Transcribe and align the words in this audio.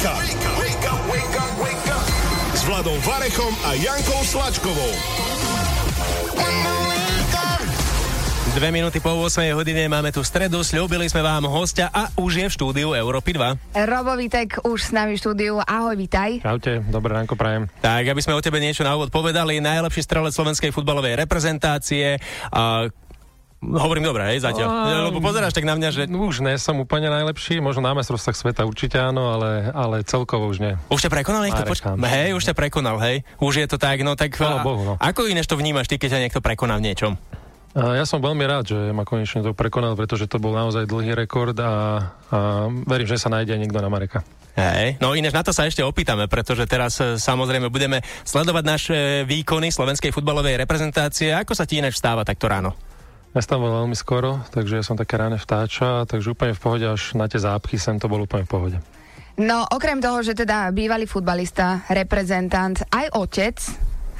Wake 0.00 0.08
up! 0.08 0.16
Wake 0.16 0.86
up, 0.88 1.00
wake 1.12 1.36
up, 1.36 1.52
wake 1.60 1.88
up! 1.92 2.04
S 2.56 2.64
Vladom 2.64 2.96
Varechom 3.04 3.52
a 3.68 3.76
Jankou 3.76 4.24
Slačkovou. 4.24 4.92
Dve 8.56 8.68
minúty 8.72 8.96
po 9.04 9.12
8 9.12 9.52
hodine 9.52 9.92
máme 9.92 10.08
tu 10.08 10.24
stredu, 10.24 10.64
slúbili 10.64 11.04
sme 11.04 11.20
vám 11.20 11.44
hostia 11.52 11.92
a 11.92 12.08
už 12.16 12.32
je 12.32 12.46
v 12.48 12.52
štúdiu 12.56 12.88
Európy 12.96 13.36
2. 13.36 13.76
Robo 13.76 14.16
Vitek 14.16 14.64
už 14.64 14.88
s 14.88 14.90
nami 14.96 15.14
v 15.14 15.20
štúdiu. 15.20 15.60
Ahoj, 15.60 15.92
vitaj. 16.00 16.40
Čaute, 16.48 16.80
dobré 16.88 17.20
ránko 17.20 17.36
prajem. 17.36 17.68
Tak, 17.84 18.00
aby 18.08 18.24
sme 18.24 18.32
o 18.32 18.40
tebe 18.40 18.56
niečo 18.56 18.80
na 18.80 18.96
úvod 18.96 19.12
povedali, 19.12 19.60
najlepší 19.60 20.00
strelec 20.00 20.32
slovenskej 20.32 20.72
futbalovej 20.72 21.20
reprezentácie. 21.20 22.16
A 22.48 22.88
Hovorím 23.60 24.08
dobre, 24.08 24.24
hej, 24.32 24.40
zatiaľ. 24.40 24.68
Um, 24.72 25.12
Lebo 25.12 25.20
pozeráš 25.20 25.52
tak 25.52 25.68
na 25.68 25.76
mňa, 25.76 25.88
že... 25.92 26.02
Už 26.08 26.40
nie 26.40 26.56
som 26.56 26.80
úplne 26.80 27.12
najlepší, 27.12 27.60
možno 27.60 27.84
na 27.84 27.92
mestrovstvách 27.92 28.32
sveta 28.32 28.64
určite 28.64 28.96
áno, 28.96 29.36
ale, 29.36 29.68
ale 29.76 30.00
celkovo 30.00 30.48
už 30.48 30.64
nie. 30.64 30.74
Už 30.88 31.04
ťa 31.04 31.12
prekonal 31.12 31.44
niekto? 31.44 31.68
Poč- 31.68 31.84
hej, 31.84 32.32
už 32.32 32.42
ťa 32.48 32.54
prekonal, 32.56 32.96
hej. 33.04 33.20
Už 33.36 33.60
je 33.60 33.68
to 33.68 33.76
tak, 33.76 34.00
no 34.00 34.16
tak... 34.16 34.32
a, 34.40 34.64
Bohu, 34.64 34.82
no. 34.82 34.94
Ako 34.96 35.28
inéž 35.28 35.44
to 35.44 35.60
vnímaš 35.60 35.92
ty, 35.92 36.00
keď 36.00 36.16
ťa 36.16 36.22
niekto 36.24 36.40
prekoná 36.40 36.80
v 36.80 36.88
niečom? 36.88 37.20
Ja 37.70 38.02
som 38.02 38.18
veľmi 38.18 38.42
rád, 38.50 38.64
že 38.74 38.78
ma 38.90 39.06
konečne 39.06 39.46
to 39.46 39.54
prekonal, 39.54 39.94
pretože 39.94 40.26
to 40.26 40.42
bol 40.42 40.50
naozaj 40.50 40.90
dlhý 40.90 41.14
rekord 41.14 41.54
a, 41.60 42.02
a 42.32 42.66
verím, 42.88 43.06
že 43.06 43.20
sa 43.20 43.30
nájde 43.30 43.54
niekto 43.60 43.78
na 43.78 43.86
Mareka. 43.86 44.26
Hej, 44.58 44.98
no 44.98 45.14
inéž 45.14 45.30
na 45.30 45.46
to 45.46 45.54
sa 45.54 45.70
ešte 45.70 45.78
opýtame, 45.78 46.26
pretože 46.26 46.66
teraz 46.66 46.98
e, 46.98 47.14
samozrejme 47.14 47.70
budeme 47.70 48.02
sledovať 48.26 48.64
naše 48.66 48.98
výkony 49.22 49.70
slovenskej 49.70 50.10
futbalovej 50.10 50.58
reprezentácie. 50.58 51.30
Ako 51.30 51.54
sa 51.54 51.62
ti 51.62 51.78
inéž 51.78 51.94
stáva 51.94 52.26
takto 52.26 52.50
ráno? 52.50 52.74
Ja 53.30 53.40
stával 53.46 53.86
veľmi 53.86 53.94
skoro, 53.94 54.42
takže 54.50 54.82
ja 54.82 54.84
som 54.84 54.98
také 54.98 55.14
ráne 55.14 55.38
vtáča, 55.38 56.02
takže 56.02 56.34
úplne 56.34 56.50
v 56.50 56.62
pohode, 56.66 56.82
až 56.82 57.14
na 57.14 57.30
tie 57.30 57.38
zápchy 57.38 57.78
sem 57.78 57.94
to 57.94 58.10
bolo 58.10 58.26
úplne 58.26 58.42
v 58.42 58.50
pohode. 58.50 58.78
No, 59.38 59.62
okrem 59.70 60.02
toho, 60.02 60.18
že 60.26 60.34
teda 60.34 60.74
bývalý 60.74 61.06
futbalista, 61.06 61.86
reprezentant, 61.88 62.82
aj 62.90 63.06
otec, 63.14 63.56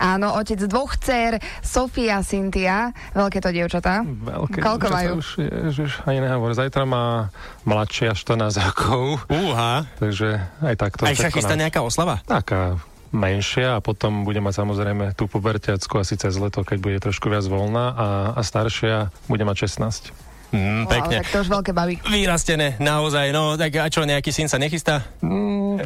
Áno, 0.00 0.32
otec 0.32 0.56
dvoch 0.64 0.96
dcer, 0.96 1.36
Sofia, 1.60 2.24
Cynthia, 2.24 2.88
veľké 3.12 3.36
to 3.36 3.52
dievčatá. 3.52 4.00
Veľké. 4.00 4.64
Koľko 4.64 4.86
majú? 4.88 5.20
Už, 5.20 5.44
ježiš, 5.44 6.00
ani 6.08 6.24
nehovor. 6.24 6.56
Zajtra 6.56 6.88
má 6.88 7.28
mladšia 7.68 8.16
14 8.16 8.64
rokov. 8.64 9.28
Uha. 9.28 9.84
Takže 10.00 10.40
aj 10.64 10.74
takto. 10.80 11.04
Aj 11.04 11.12
sa 11.12 11.28
chystá 11.28 11.52
nejaká 11.52 11.84
oslava? 11.84 12.24
Taká 12.24 12.80
menšia 13.10 13.78
a 13.78 13.82
potom 13.82 14.22
bude 14.22 14.38
mať 14.38 14.62
samozrejme 14.62 15.14
tú 15.18 15.26
pubertiacku 15.26 15.98
asi 15.98 16.14
cez 16.14 16.38
leto, 16.38 16.62
keď 16.62 16.78
bude 16.78 16.98
trošku 17.02 17.26
viac 17.30 17.46
voľná 17.46 17.94
a, 17.94 18.08
a 18.38 18.40
staršia 18.40 19.10
bude 19.26 19.42
mať 19.42 19.66
16. 19.66 20.30
Mm, 20.50 20.82
wow, 20.82 20.90
pekne. 20.90 21.16
tak 21.22 21.30
to 21.30 21.38
už 21.46 21.48
veľké 21.50 21.70
baví. 21.70 21.94
Vyrastené, 22.10 22.74
naozaj. 22.82 23.30
No, 23.30 23.54
tak 23.54 23.70
a 23.78 23.86
čo, 23.86 24.02
nejaký 24.02 24.34
syn 24.34 24.50
sa 24.50 24.58
nechystá? 24.58 25.06
Mm, 25.22 25.78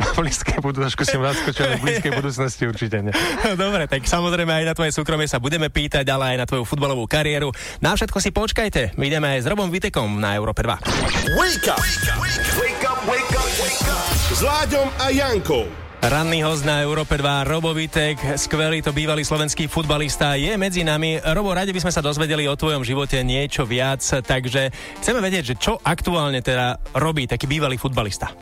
na 0.00 0.08
blízkej 0.16 0.56
budúcnosti 0.64 1.04
si 1.04 1.16
naskočil, 1.20 1.76
v 1.76 1.80
blízkej 1.84 2.12
budúcnosti 2.16 2.64
určite 2.64 3.04
nie. 3.04 3.12
Dobre, 3.60 3.84
tak 3.92 4.08
samozrejme 4.08 4.48
aj 4.48 4.64
na 4.64 4.74
tvoje 4.74 4.96
súkromie 4.96 5.28
sa 5.28 5.36
budeme 5.36 5.68
pýtať, 5.68 6.08
ale 6.08 6.32
aj 6.32 6.36
na 6.40 6.46
tvoju 6.48 6.64
futbalovú 6.64 7.04
kariéru. 7.04 7.52
Na 7.84 7.92
všetko 7.92 8.24
si 8.24 8.32
počkajte. 8.32 8.96
My 8.96 9.12
ideme 9.12 9.36
aj 9.36 9.44
s 9.44 9.46
Robom 9.52 9.68
Vitekom 9.68 10.16
na 10.16 10.32
Európe 10.32 10.64
2. 10.64 11.36
Wake 11.36 11.68
up! 11.68 11.76
Wake 11.76 12.08
up, 12.08 12.24
wake 12.56 12.84
up, 12.88 13.00
wake 13.04 13.32
up, 13.36 13.50
wake 13.60 13.84
up. 13.84 14.08
S 14.32 14.40
Láďom 14.40 14.88
a 14.96 15.12
Jankou. 15.12 15.91
Ranný 16.02 16.42
host 16.42 16.66
na 16.66 16.82
Európe 16.82 17.14
2, 17.14 17.46
Robo 17.46 17.70
Vitek, 17.70 18.34
skvelý 18.34 18.82
to 18.82 18.90
bývalý 18.90 19.22
slovenský 19.22 19.70
futbalista, 19.70 20.34
je 20.34 20.50
medzi 20.58 20.82
nami. 20.82 21.22
Robo, 21.22 21.54
radi 21.54 21.70
by 21.70 21.78
sme 21.78 21.94
sa 21.94 22.02
dozvedeli 22.02 22.42
o 22.50 22.58
tvojom 22.58 22.82
živote 22.82 23.22
niečo 23.22 23.62
viac, 23.62 24.02
takže 24.02 24.74
chceme 24.98 25.22
vedieť, 25.22 25.54
že 25.54 25.58
čo 25.62 25.78
aktuálne 25.78 26.42
teda 26.42 26.82
robí 26.98 27.30
taký 27.30 27.46
bývalý 27.46 27.78
futbalista. 27.78 28.34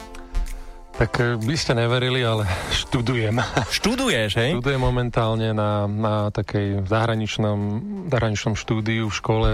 Tak 0.97 1.13
eh, 1.21 1.37
by 1.37 1.53
ste 1.53 1.77
neverili, 1.77 2.25
ale 2.25 2.49
študujem. 2.81 3.37
Študuješ, 3.69 4.41
hej? 4.41 4.57
Študujem 4.57 4.81
momentálne 4.81 5.53
na, 5.53 5.85
na 5.85 6.33
takej 6.33 6.89
zahraničnom, 6.89 7.59
zahraničnom 8.09 8.57
štúdiu 8.57 9.13
v 9.13 9.15
škole 9.21 9.49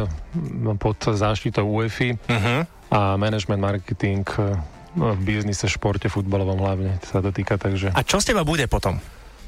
pod 0.78 0.98
záštitou 1.02 1.66
UEFI 1.66 2.14
uh-huh. 2.14 2.70
a 2.94 3.18
management 3.18 3.58
marketing 3.58 4.22
eh, 4.38 4.75
No, 4.96 5.12
v 5.12 5.20
biznise, 5.20 5.68
športe, 5.68 6.08
futbalovom 6.08 6.56
hlavne 6.56 6.96
sa 7.04 7.20
to 7.20 7.28
týka, 7.28 7.60
takže... 7.60 7.92
A 7.92 8.00
čo 8.00 8.16
z 8.16 8.32
teba 8.32 8.48
bude 8.48 8.64
potom? 8.64 8.96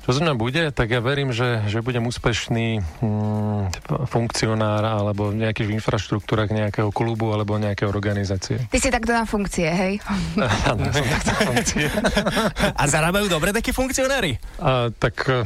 Čo 0.04 0.16
z 0.16 0.24
mňa 0.24 0.34
bude? 0.40 0.62
Tak 0.72 0.88
ja 0.88 1.04
verím, 1.04 1.36
že, 1.36 1.68
že 1.68 1.84
budem 1.84 2.04
úspešný 2.08 2.80
mm, 2.80 3.92
funkcionár 4.08 4.80
alebo 4.80 5.28
v 5.32 5.44
nejakých 5.44 5.68
infraštruktúrach 5.76 6.48
nejakého 6.48 6.88
klubu 6.88 7.32
alebo 7.32 7.60
nejakej 7.60 7.88
organizácie. 7.88 8.56
Ty 8.72 8.78
si 8.80 8.88
takto 8.88 9.12
na 9.12 9.28
funkcie, 9.28 9.68
hej? 9.68 10.00
Áno, 10.72 10.88
som 10.92 11.04
takto 11.04 11.32
na 11.32 11.40
funkcie. 11.52 11.92
A 12.72 12.82
zarábajú 12.88 13.28
dobre 13.28 13.52
takí 13.52 13.72
funkcionári? 13.72 14.40
A, 14.60 14.88
tak 14.96 15.28
e, 15.28 15.44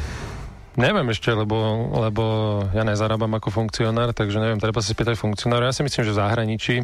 Neviem 0.73 1.05
ešte, 1.13 1.29
lebo, 1.29 1.93
lebo 2.01 2.25
ja 2.73 2.81
nezarábam 2.81 3.29
ako 3.37 3.53
funkcionár, 3.53 4.17
takže 4.17 4.41
neviem, 4.41 4.57
treba 4.57 4.81
si 4.81 4.97
spýtať 4.97 5.21
funkcionára. 5.21 5.69
Ja 5.69 5.77
si 5.77 5.85
myslím, 5.85 6.01
že 6.09 6.17
v 6.17 6.21
zahraničí, 6.25 6.77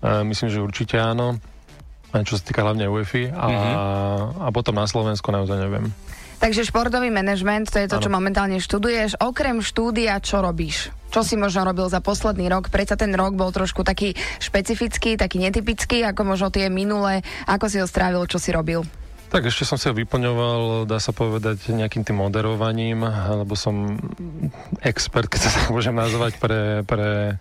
uh, 0.00 0.24
myslím, 0.24 0.48
že 0.48 0.64
určite 0.64 0.96
áno 0.96 1.36
čo 2.26 2.34
sa 2.36 2.42
týka 2.42 2.66
hlavne 2.66 2.90
UEFI 2.90 3.30
a, 3.30 3.46
mm-hmm. 3.46 3.74
a 4.44 4.48
potom 4.50 4.74
na 4.74 4.86
Slovensku 4.86 5.30
naozaj 5.30 5.58
neviem. 5.58 5.94
Takže 6.40 6.64
športový 6.64 7.12
manažment, 7.12 7.68
to 7.68 7.76
je 7.76 7.84
to, 7.84 8.00
ano. 8.00 8.04
čo 8.08 8.10
momentálne 8.10 8.58
študuješ. 8.64 9.20
Okrem 9.20 9.60
štúdia, 9.60 10.16
čo 10.24 10.40
robíš? 10.40 10.88
Čo 11.12 11.20
si 11.20 11.36
možno 11.36 11.68
robil 11.68 11.84
za 11.92 12.00
posledný 12.00 12.48
rok? 12.48 12.72
Predsa 12.72 12.96
ten 12.96 13.12
rok 13.12 13.36
bol 13.36 13.52
trošku 13.52 13.84
taký 13.84 14.16
špecifický, 14.40 15.20
taký 15.20 15.36
netypický, 15.36 16.00
ako 16.08 16.32
možno 16.32 16.48
tie 16.48 16.72
minulé. 16.72 17.20
Ako 17.44 17.68
si 17.68 17.76
ho 17.76 17.84
strávil, 17.84 18.24
čo 18.24 18.40
si 18.40 18.56
robil? 18.56 18.88
Tak 19.30 19.46
ešte 19.46 19.68
som 19.68 19.76
si 19.76 19.86
ho 19.86 19.94
vyplňoval, 19.94 20.90
dá 20.90 20.96
sa 20.96 21.12
povedať, 21.12 21.70
nejakým 21.70 22.08
tým 22.08 22.18
moderovaním, 22.18 23.04
lebo 23.30 23.52
som 23.52 24.00
expert, 24.80 25.28
keď 25.28 25.40
sa 25.44 25.50
tak 25.54 25.70
môžem 25.70 25.94
nazvať, 25.94 26.40
pre, 26.40 26.82
pre 26.88 27.36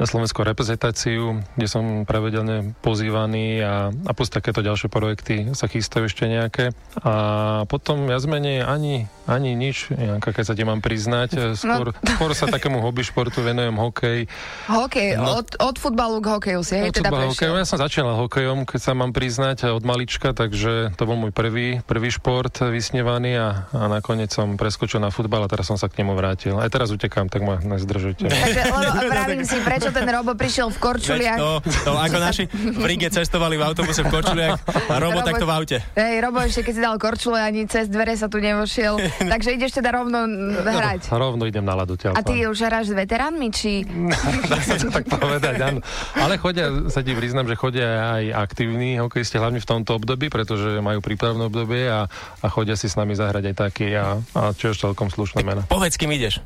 na 0.00 0.08
slovenskú 0.08 0.40
reprezentáciu, 0.40 1.44
kde 1.60 1.68
som 1.68 2.08
pravidelne 2.08 2.72
pozývaný 2.80 3.60
a, 3.60 3.92
a 3.92 4.10
plus 4.16 4.32
takéto 4.32 4.64
ďalšie 4.64 4.88
projekty 4.88 5.52
sa 5.52 5.68
chystajú 5.68 6.08
ešte 6.08 6.24
nejaké. 6.24 6.72
A 7.04 7.68
potom 7.68 8.08
viac 8.08 8.24
menej 8.24 8.64
ani, 8.64 9.12
ani 9.28 9.52
nič, 9.52 9.92
Janka, 9.92 10.32
keď 10.32 10.44
sa 10.48 10.54
ti 10.56 10.64
mám 10.64 10.80
priznať. 10.80 11.52
Skôr, 11.52 11.92
no. 11.92 12.08
skôr 12.16 12.32
sa 12.32 12.48
takému 12.48 12.80
hobby 12.80 13.04
športu 13.04 13.44
venujem 13.44 13.76
hokej. 13.76 14.24
Hokej, 14.72 15.20
no, 15.20 15.44
od, 15.44 15.52
od 15.60 15.76
futbalu 15.76 16.24
k 16.24 16.26
hokeju 16.32 16.60
si, 16.64 16.80
hej, 16.80 16.96
teda 16.96 17.12
hokeju. 17.12 17.60
Ja 17.60 17.68
som 17.68 17.76
začínal 17.76 18.16
hokejom, 18.24 18.64
keď 18.64 18.80
sa 18.80 18.92
mám 18.96 19.12
priznať, 19.12 19.68
od 19.68 19.84
malička, 19.84 20.32
takže 20.32 20.96
to 20.96 21.02
bol 21.04 21.20
môj 21.20 21.36
prvý, 21.36 21.84
prvý 21.84 22.08
šport 22.08 22.56
vysnevaný 22.64 23.36
a, 23.36 23.68
a 23.76 23.92
nakoniec 23.92 24.32
som 24.32 24.56
preskočil 24.56 25.04
na 25.04 25.12
futbal 25.12 25.44
a 25.44 25.48
teraz 25.52 25.68
som 25.68 25.76
sa 25.76 25.92
k 25.92 26.00
nemu 26.00 26.16
vrátil. 26.16 26.56
Aj 26.56 26.72
teraz 26.72 26.88
utekám, 26.88 27.28
tak 27.28 27.44
ma 27.44 27.60
nezdržujte. 27.60 28.32
Takže, 28.32 28.62
lebo 28.72 29.44
si, 29.50 29.58
prečo 29.60 29.89
čo 29.90 29.98
ten 29.98 30.06
Robo 30.06 30.32
prišiel 30.38 30.70
v 30.70 30.78
korčuliach. 30.78 31.38
To, 31.42 31.58
to, 31.66 31.90
ako 31.98 32.18
naši 32.22 32.44
v 32.54 32.84
Rige 32.86 33.10
cestovali 33.10 33.58
v 33.58 33.62
autobuse 33.66 34.06
v 34.06 34.10
korčuliach 34.14 34.54
a 34.86 34.94
Robo, 35.02 35.18
Robo 35.18 35.26
takto 35.26 35.44
v 35.44 35.52
aute. 35.52 35.76
Hej, 35.98 36.14
Robo 36.22 36.38
ešte 36.46 36.62
keď 36.62 36.74
si 36.78 36.82
dal 36.82 36.96
korčule, 37.02 37.38
ani 37.42 37.66
cez 37.66 37.90
dvere 37.90 38.14
sa 38.14 38.30
tu 38.30 38.38
nevošiel. 38.38 39.02
Takže 39.34 39.58
ideš 39.58 39.82
teda 39.82 39.90
rovno 39.90 40.30
hrať. 40.62 41.10
No, 41.10 41.18
rovno 41.18 41.42
idem 41.50 41.66
na 41.66 41.74
ľadu. 41.74 41.98
A 42.14 42.22
ty 42.22 42.46
už 42.46 42.62
hráš 42.62 42.94
s 42.94 42.94
veteránmi, 42.94 43.50
či... 43.50 43.82
Dá 44.50 44.62
sa 44.62 44.78
to 44.78 44.94
tak 44.94 45.10
povedať, 45.10 45.58
áno. 45.58 45.80
Ale 46.14 46.38
chodia, 46.38 46.70
sa 46.86 47.02
ti 47.02 47.18
priznám, 47.18 47.50
že 47.50 47.58
chodia 47.58 48.14
aj 48.14 48.24
aktívni 48.46 49.02
hokejisti, 49.02 49.42
hlavne 49.42 49.58
v 49.58 49.66
tomto 49.66 49.98
období, 49.98 50.30
pretože 50.30 50.78
majú 50.78 51.02
prípravné 51.02 51.50
obdobie 51.50 51.90
a, 51.90 52.06
a 52.40 52.46
chodia 52.46 52.78
si 52.78 52.86
s 52.86 52.94
nami 52.94 53.18
zahrať 53.18 53.50
aj 53.50 53.54
taký 53.58 53.90
a, 53.98 54.22
a 54.38 54.54
čo 54.54 54.70
je 54.70 54.78
celkom 54.78 55.10
slušné 55.10 55.42
mena. 55.42 55.66
Povedz, 55.66 55.98
kým 55.98 56.14
ideš. 56.14 56.38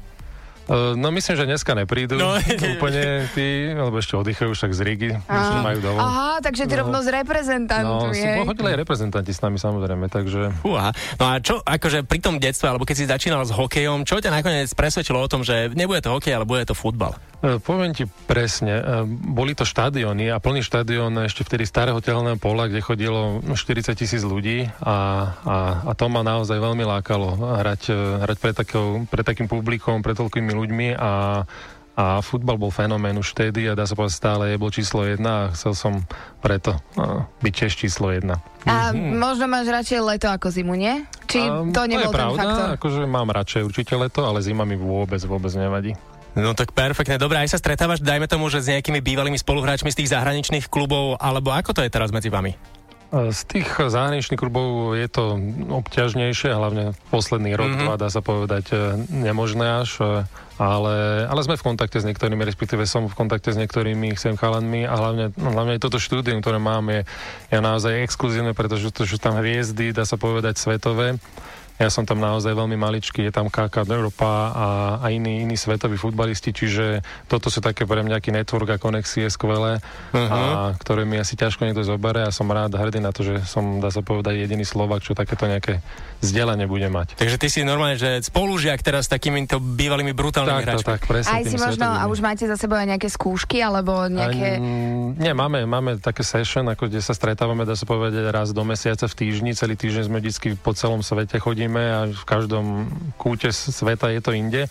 Uh, 0.65 0.97
no 0.97 1.13
myslím, 1.13 1.37
že 1.37 1.45
dneska 1.45 1.77
neprídu 1.77 2.17
no, 2.17 2.41
úplne 2.81 3.29
tí, 3.37 3.69
alebo 3.69 4.01
ešte 4.01 4.17
oddychajú 4.17 4.57
však 4.57 4.73
z 4.73 4.81
Rigi, 4.81 5.11
myslím, 5.13 5.61
majú 5.61 5.79
dovol. 5.85 6.01
Aha, 6.01 6.41
takže 6.41 6.65
ty 6.65 6.75
no. 6.81 6.89
rovno 6.89 6.99
z 7.05 7.09
reprezentantmi. 7.21 8.09
No, 8.09 8.17
sú 8.17 8.29
pochodili 8.49 8.69
aj 8.73 8.79
reprezentanti 8.81 9.33
s 9.37 9.45
nami 9.45 9.61
samozrejme, 9.61 10.09
takže... 10.09 10.65
Uha. 10.65 10.97
No 11.21 11.25
a 11.29 11.33
čo, 11.45 11.61
akože 11.61 12.09
pri 12.09 12.19
tom 12.25 12.41
detstve, 12.41 12.73
alebo 12.73 12.89
keď 12.89 12.97
si 12.97 13.05
začínal 13.05 13.45
s 13.45 13.53
hokejom, 13.53 14.09
čo 14.09 14.25
ťa 14.25 14.33
nakoniec 14.33 14.73
presvedčilo 14.73 15.21
o 15.21 15.29
tom, 15.29 15.45
že 15.45 15.69
nebude 15.77 16.01
to 16.01 16.09
hokej, 16.09 16.33
ale 16.33 16.49
bude 16.49 16.65
to 16.65 16.73
futbal? 16.73 17.13
Uh, 17.45 17.61
poviem 17.61 17.93
ti 17.93 18.09
presne, 18.25 18.81
uh, 18.81 19.05
boli 19.05 19.53
to 19.53 19.69
štadióny 19.69 20.33
a 20.33 20.41
plný 20.41 20.65
štadión 20.65 21.13
ešte 21.29 21.45
vtedy 21.45 21.69
starého 21.69 22.01
telného 22.01 22.41
pola, 22.41 22.73
kde 22.73 22.81
chodilo 22.81 23.45
40 23.45 23.93
tisíc 23.93 24.25
ľudí 24.25 24.65
a, 24.81 24.97
a, 25.45 25.57
a 25.85 25.93
to 25.93 26.09
ma 26.09 26.25
naozaj 26.25 26.57
veľmi 26.57 26.89
lákalo 26.89 27.37
hrať, 27.61 27.83
hrať 28.25 28.39
pre, 28.41 28.53
takou, 28.57 29.05
pre 29.13 29.21
takým 29.21 29.45
publikom, 29.45 30.01
pre 30.01 30.17
toľkými 30.17 30.54
ľuďmi 30.55 30.97
a, 30.97 31.45
a 31.95 32.05
futbal 32.23 32.59
bol 32.59 32.71
fenomén 32.71 33.19
už 33.19 33.35
vtedy 33.35 33.67
a 33.67 33.77
dá 33.77 33.87
sa 33.87 33.99
povedať 33.99 34.15
stále 34.15 34.43
je 34.55 34.57
bol 34.59 34.71
číslo 34.71 35.03
jedna 35.03 35.47
a 35.47 35.51
chcel 35.53 35.75
som 35.75 35.93
preto 36.39 36.79
uh, 36.99 37.27
byť 37.43 37.53
tiež 37.53 37.73
číslo 37.75 38.15
jedna. 38.15 38.39
A 38.65 38.95
mm-hmm. 38.95 39.19
možno 39.19 39.45
máš 39.51 39.69
radšej 39.71 40.01
leto 40.03 40.27
ako 40.31 40.49
zimu, 40.51 40.75
nie? 40.79 41.03
Či 41.27 41.45
um, 41.45 41.75
to 41.75 41.85
nebol 41.91 42.09
to 42.09 42.15
je 42.15 42.19
pravda, 42.19 42.39
ten 42.39 42.47
faktor? 42.47 42.67
akože 42.79 43.01
mám 43.05 43.29
radšej 43.31 43.63
určite 43.67 43.95
leto, 43.99 44.23
ale 44.23 44.41
zima 44.41 44.63
mi 44.63 44.79
vôbec, 44.79 45.21
vôbec 45.27 45.51
nevadí. 45.55 45.93
No 46.35 46.51
tak 46.51 46.75
perfektne, 46.75 47.15
dobre, 47.15 47.39
aj 47.39 47.55
sa 47.55 47.63
stretávaš, 47.63 48.03
dajme 48.03 48.27
tomu, 48.27 48.51
že 48.51 48.59
s 48.59 48.67
nejakými 48.67 48.99
bývalými 48.99 49.39
spoluhráčmi 49.39 49.95
z 49.95 50.03
tých 50.03 50.11
zahraničných 50.19 50.67
klubov, 50.67 51.15
alebo 51.23 51.55
ako 51.55 51.71
to 51.79 51.87
je 51.87 51.91
teraz 51.95 52.11
medzi 52.11 52.27
vami? 52.27 52.59
Z 53.15 53.41
tých 53.47 53.71
zahraničných 53.79 54.41
klubov 54.41 54.99
je 54.99 55.07
to 55.07 55.39
obťažnejšie, 55.71 56.51
hlavne 56.51 56.99
posledný 57.15 57.55
rok, 57.55 57.71
mm-hmm. 57.71 57.87
dva, 57.87 57.95
dá 57.95 58.11
sa 58.11 58.19
povedať, 58.19 58.75
nemožné 59.07 59.87
až, 59.87 60.25
ale, 60.59 61.27
ale 61.27 61.41
sme 61.47 61.55
v 61.55 61.67
kontakte 61.67 62.03
s 62.03 62.07
niektorými, 62.07 62.43
respektíve 62.43 62.83
som 62.91 63.07
v 63.07 63.15
kontakte 63.15 63.55
s 63.55 63.59
niektorými 63.59 64.19
chcem 64.19 64.35
chalanmi 64.35 64.83
a 64.83 64.95
hlavne, 64.99 65.31
no, 65.39 65.55
hlavne 65.55 65.79
toto 65.79 66.03
štúdium, 66.03 66.43
ktoré 66.43 66.59
mám, 66.59 66.91
je, 66.91 67.07
je 67.55 67.59
naozaj 67.63 68.03
exkluzívne, 68.03 68.51
pretože 68.51 68.91
to 68.91 69.07
sú 69.07 69.19
tam 69.23 69.39
hviezdy, 69.39 69.95
dá 69.95 70.03
sa 70.03 70.19
povedať, 70.19 70.59
svetové 70.59 71.19
ja 71.75 71.91
som 71.91 72.07
tam 72.07 72.23
naozaj 72.23 72.55
veľmi 72.55 72.79
maličký, 72.79 73.27
je 73.27 73.33
tam 73.35 73.51
KK 73.51 73.83
Európa 73.91 74.31
a, 74.55 74.69
a 75.03 75.07
iní, 75.11 75.43
iní 75.43 75.59
svetoví 75.59 75.99
futbalisti, 75.99 76.55
čiže 76.55 77.03
toto 77.27 77.51
sú 77.51 77.59
také 77.59 77.83
pre 77.83 78.07
mňa 78.07 78.15
nejaký 78.15 78.31
network 78.31 78.69
a 78.71 78.79
konexie 78.79 79.27
skvelé, 79.27 79.83
uh-huh. 80.15 80.23
a, 80.23 80.71
ktoré 80.79 81.03
mi 81.03 81.19
asi 81.19 81.35
ťažko 81.35 81.67
niekto 81.67 81.83
zobere 81.83 82.23
a 82.23 82.31
som 82.31 82.47
rád 82.47 82.79
hrdý 82.79 83.03
na 83.03 83.11
to, 83.11 83.27
že 83.27 83.43
som, 83.43 83.83
dá 83.83 83.91
sa 83.91 84.07
povedať, 84.07 84.39
jediný 84.47 84.63
Slovak, 84.63 85.03
čo 85.03 85.19
takéto 85.19 85.51
nejaké 85.51 85.83
vzdelanie 86.23 86.71
bude 86.71 86.87
mať. 86.87 87.19
Takže 87.19 87.37
ty 87.43 87.51
si 87.51 87.67
normálne, 87.67 87.99
že 87.99 88.23
spolužiak 88.23 88.79
teraz 88.87 89.11
s 89.11 89.19
takýmito 89.19 89.59
bývalými 89.59 90.15
brutálnymi 90.15 90.63
tak, 90.63 90.67
hráčmi. 90.71 90.87
Tak, 90.95 91.03
presne, 91.11 91.35
aj 91.35 91.43
si 91.51 91.57
možno, 91.59 91.91
a 91.91 92.07
už 92.07 92.23
máte 92.23 92.47
za 92.47 92.55
sebou 92.55 92.79
aj 92.79 92.87
nejaké 92.87 93.11
skúšky, 93.11 93.59
alebo 93.59 94.07
nejaké... 94.07 94.63
Aj, 94.63 94.63
nie, 95.19 95.33
máme, 95.35 95.67
máme 95.67 95.99
také 95.99 96.23
session, 96.23 96.71
ako 96.71 96.87
kde 96.87 97.03
sa 97.03 97.19
stretávame, 97.19 97.67
dá 97.67 97.75
sa 97.75 97.83
povedať, 97.83 98.31
raz 98.31 98.55
do 98.55 98.63
mesiaca 98.63 99.11
v 99.11 99.15
týždni, 99.19 99.59
celý 99.59 99.75
týždeň 99.75 100.07
sme 100.07 100.23
vždy 100.23 100.55
po 100.63 100.71
celom 100.71 101.03
svete 101.03 101.43
chodíme 101.43 101.64
chodíme 101.65 101.97
a 101.97 102.01
v 102.13 102.25
každom 102.29 102.65
kúte 103.17 103.49
sveta 103.49 104.13
je 104.13 104.21
to 104.21 104.37
inde. 104.37 104.69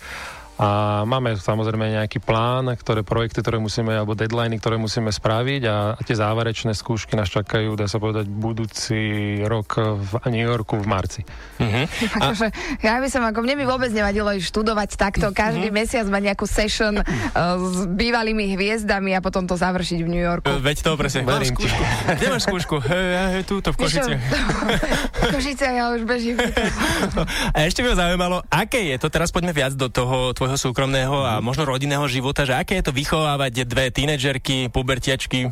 A 0.54 1.02
máme 1.02 1.34
samozrejme 1.34 1.98
nejaký 1.98 2.22
plán, 2.22 2.70
ktoré 2.78 3.02
projekty, 3.02 3.42
ktoré 3.42 3.58
musíme, 3.58 3.90
alebo 3.90 4.14
deadliny, 4.14 4.62
ktoré 4.62 4.78
musíme 4.78 5.10
spraviť 5.10 5.62
a, 5.66 5.98
a 5.98 6.00
tie 6.06 6.14
záverečné 6.14 6.78
skúšky 6.78 7.18
nás 7.18 7.26
čakajú, 7.26 7.74
dá 7.74 7.90
sa 7.90 7.98
povedať, 7.98 8.30
budúci 8.30 9.42
rok 9.42 9.82
v 9.98 10.10
New 10.30 10.46
Yorku 10.46 10.78
v 10.78 10.86
marci. 10.86 11.20
Uh-huh. 11.58 11.90
A... 12.22 12.30
Akože, 12.30 12.54
ja 12.86 13.02
by 13.02 13.08
som, 13.10 13.26
ako 13.26 13.42
mne 13.42 13.58
by 13.58 13.64
vôbec 13.66 13.90
nevadilo 13.90 14.30
študovať 14.38 14.94
takto, 14.94 15.34
každý 15.34 15.74
uh-huh. 15.74 15.80
mesiac 15.82 16.06
mať 16.06 16.22
nejakú 16.22 16.46
session 16.46 17.02
uh, 17.02 17.58
s 17.58 17.90
bývalými 17.90 18.54
hviezdami 18.54 19.10
a 19.18 19.18
potom 19.18 19.50
to 19.50 19.58
završiť 19.58 20.06
v 20.06 20.08
New 20.08 20.22
Yorku. 20.22 20.46
Veď 20.62 20.86
to 20.86 20.94
presne, 20.94 21.26
verím 21.26 21.58
ti. 21.58 21.66
Kde 21.66 22.30
máš 22.38 22.46
skúšku? 22.46 22.78
He, 22.78 23.42
túto 23.42 23.74
v 23.74 23.76
Košice. 23.82 24.22
v 25.18 25.28
Košice 25.34 25.66
ja 25.66 25.90
už 25.90 26.06
bežím. 26.06 26.38
a 27.50 27.58
ešte 27.66 27.82
by 27.82 27.90
ma 27.90 27.96
zaujímalo, 27.98 28.36
aké 28.46 28.94
je 28.94 28.96
to, 29.02 29.10
teraz 29.10 29.34
poďme 29.34 29.50
viac 29.50 29.74
do 29.74 29.90
toho 29.90 30.30
tvojho 30.44 30.60
súkromného 30.60 31.24
a 31.24 31.40
možno 31.40 31.64
rodinného 31.64 32.04
života, 32.04 32.44
že 32.44 32.52
aké 32.52 32.76
je 32.76 32.84
to 32.84 32.92
vychovávať 32.92 33.64
dve 33.64 33.88
tínedžerky, 33.88 34.68
pubertiačky? 34.68 35.48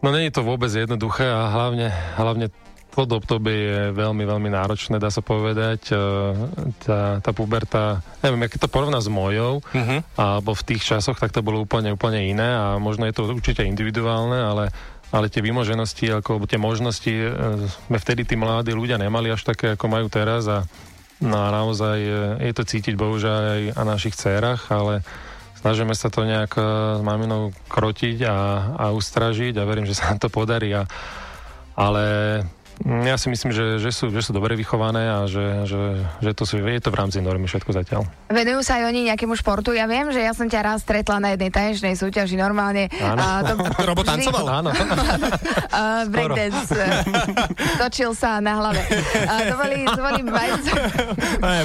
No 0.00 0.08
nie 0.08 0.32
je 0.32 0.40
to 0.40 0.40
vôbec 0.40 0.72
jednoduché 0.72 1.28
a 1.28 1.52
hlavne, 1.52 1.92
hlavne 2.16 2.48
to 2.96 3.04
obdobie 3.04 3.52
je 3.52 3.82
veľmi, 3.92 4.24
veľmi 4.24 4.48
náročné, 4.56 4.96
dá 4.96 5.12
sa 5.12 5.20
povedať. 5.20 5.92
E, 5.92 6.00
tá, 6.80 7.20
tá 7.20 7.30
puberta, 7.36 8.00
neviem, 8.24 8.48
keď 8.48 8.64
to 8.64 8.72
porovná 8.72 9.04
s 9.04 9.12
mojou, 9.12 9.60
uh-huh. 9.60 10.00
alebo 10.16 10.56
v 10.56 10.72
tých 10.72 10.96
časoch, 10.96 11.20
tak 11.20 11.28
to 11.28 11.44
bolo 11.44 11.60
úplne, 11.60 11.92
úplne 11.92 12.24
iné 12.24 12.56
a 12.56 12.80
možno 12.80 13.04
je 13.04 13.20
to 13.20 13.28
určite 13.28 13.60
individuálne, 13.68 14.40
ale 14.40 14.72
ale 15.14 15.30
tie 15.30 15.38
vymoženosti, 15.38 16.10
ako 16.10 16.50
tie 16.50 16.58
možnosti 16.58 17.12
e, 17.12 17.30
sme 17.68 17.98
vtedy 18.00 18.26
tí 18.26 18.34
mladí 18.34 18.74
ľudia 18.74 18.98
nemali 18.98 19.30
až 19.30 19.46
také, 19.46 19.78
ako 19.78 19.86
majú 19.86 20.10
teraz 20.10 20.50
a 20.50 20.66
No 21.20 21.36
a 21.36 21.48
naozaj 21.48 21.98
je 22.44 22.52
to 22.52 22.64
cítiť 22.68 22.92
bohužiaľ 22.92 23.36
aj 23.40 23.62
na 23.80 23.84
našich 23.96 24.12
dcerách, 24.12 24.68
ale 24.68 25.00
snažíme 25.64 25.96
sa 25.96 26.12
to 26.12 26.28
nejak 26.28 26.52
e, 26.54 26.62
s 26.96 27.02
maminou 27.02 27.56
krotiť 27.72 28.18
a, 28.28 28.36
a 28.76 28.84
ustražiť 28.92 29.56
a 29.56 29.64
verím, 29.64 29.88
že 29.88 29.96
sa 29.96 30.12
nám 30.12 30.20
to 30.20 30.28
podarí. 30.28 30.76
A, 30.76 30.84
ale 31.72 32.04
ja 32.84 33.16
si 33.16 33.32
myslím, 33.32 33.56
že, 33.56 33.80
že, 33.80 33.88
sú, 33.88 34.12
že 34.12 34.20
sú 34.20 34.36
dobre 34.36 34.52
vychované 34.52 35.08
a 35.08 35.24
že, 35.24 35.64
že, 35.64 36.04
že 36.20 36.30
to 36.36 36.44
sú, 36.44 36.60
je 36.60 36.76
to 36.76 36.92
v 36.92 36.96
rámci 37.00 37.24
normy 37.24 37.48
všetko 37.48 37.72
zatiaľ. 37.72 38.04
Venujú 38.28 38.60
sa 38.60 38.76
aj 38.76 38.92
oni 38.92 39.08
nejakému 39.08 39.32
športu? 39.32 39.72
Ja 39.72 39.88
viem, 39.88 40.12
že 40.12 40.20
ja 40.20 40.36
som 40.36 40.44
ťa 40.44 40.60
raz 40.60 40.84
stretla 40.84 41.16
na 41.16 41.32
jednej 41.32 41.48
tanečnej 41.48 41.96
súťaži 41.96 42.36
normálne. 42.36 42.92
Áno. 43.00 43.16
A 43.16 43.26
to, 43.48 43.52
Robo 43.88 44.04
tancoval? 44.04 44.60
Áno. 44.60 44.70
uh, 44.76 46.04
breakdance. 46.12 46.76
Točil 47.80 48.12
sa 48.12 48.44
na 48.44 48.60
hlave. 48.60 48.84
Uh, 49.24 49.40
to 49.48 49.54
boli, 49.56 49.78
to 49.88 50.00
boli 50.04 50.20
majstr... 50.28 50.74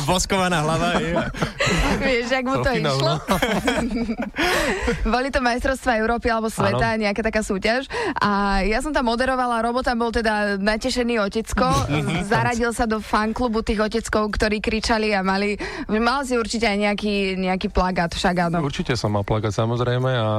Voskovaná 0.07 0.63
hlava. 0.63 0.95
Vieš, 1.99 2.39
ak 2.39 2.45
mu 2.47 2.55
to 2.63 2.71
išlo? 2.71 3.13
boli 5.11 5.27
to 5.27 5.43
majstrovstvá 5.43 5.99
Európy 5.99 6.31
alebo 6.31 6.47
sveta, 6.47 6.95
áno. 6.95 7.03
nejaká 7.03 7.19
taká 7.19 7.43
súťaž. 7.43 7.91
A 8.15 8.63
ja 8.63 8.79
som 8.79 8.95
tam 8.95 9.11
moderovala, 9.11 9.59
Robo 9.59 9.83
tam 9.83 9.99
bol 9.99 10.15
teda 10.15 10.55
natešený 10.55 11.00
nadšený 11.01 11.17
otecko, 11.17 11.65
zaradil 12.29 12.71
sa 12.77 12.85
do 12.85 13.01
fanklubu 13.01 13.65
tých 13.65 13.81
oteckov, 13.81 14.29
ktorí 14.37 14.61
kričali 14.61 15.17
a 15.17 15.25
mali, 15.25 15.57
mal 15.89 16.21
si 16.21 16.37
určite 16.37 16.69
aj 16.69 16.77
nejaký, 16.77 17.41
nejaký 17.41 17.73
plagát 17.73 18.13
však 18.13 18.53
áno. 18.53 18.61
Určite 18.61 18.93
som 18.93 19.17
mal 19.17 19.25
plagát 19.25 19.49
samozrejme 19.49 20.11
a 20.13 20.29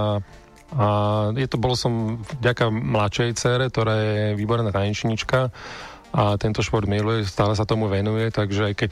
a 0.72 1.28
je 1.36 1.44
to, 1.52 1.60
bol 1.60 1.76
som 1.76 2.16
vďaka 2.40 2.72
mladšej 2.72 3.30
cere, 3.36 3.68
ktorá 3.68 3.92
je 3.92 4.16
výborná 4.40 4.72
tanečnička 4.72 5.52
a 6.12 6.36
tento 6.36 6.60
šport 6.60 6.84
miluje, 6.84 7.24
stále 7.24 7.56
sa 7.56 7.64
tomu 7.64 7.88
venuje, 7.88 8.28
takže 8.28 8.72
aj 8.72 8.74
keď 8.76 8.90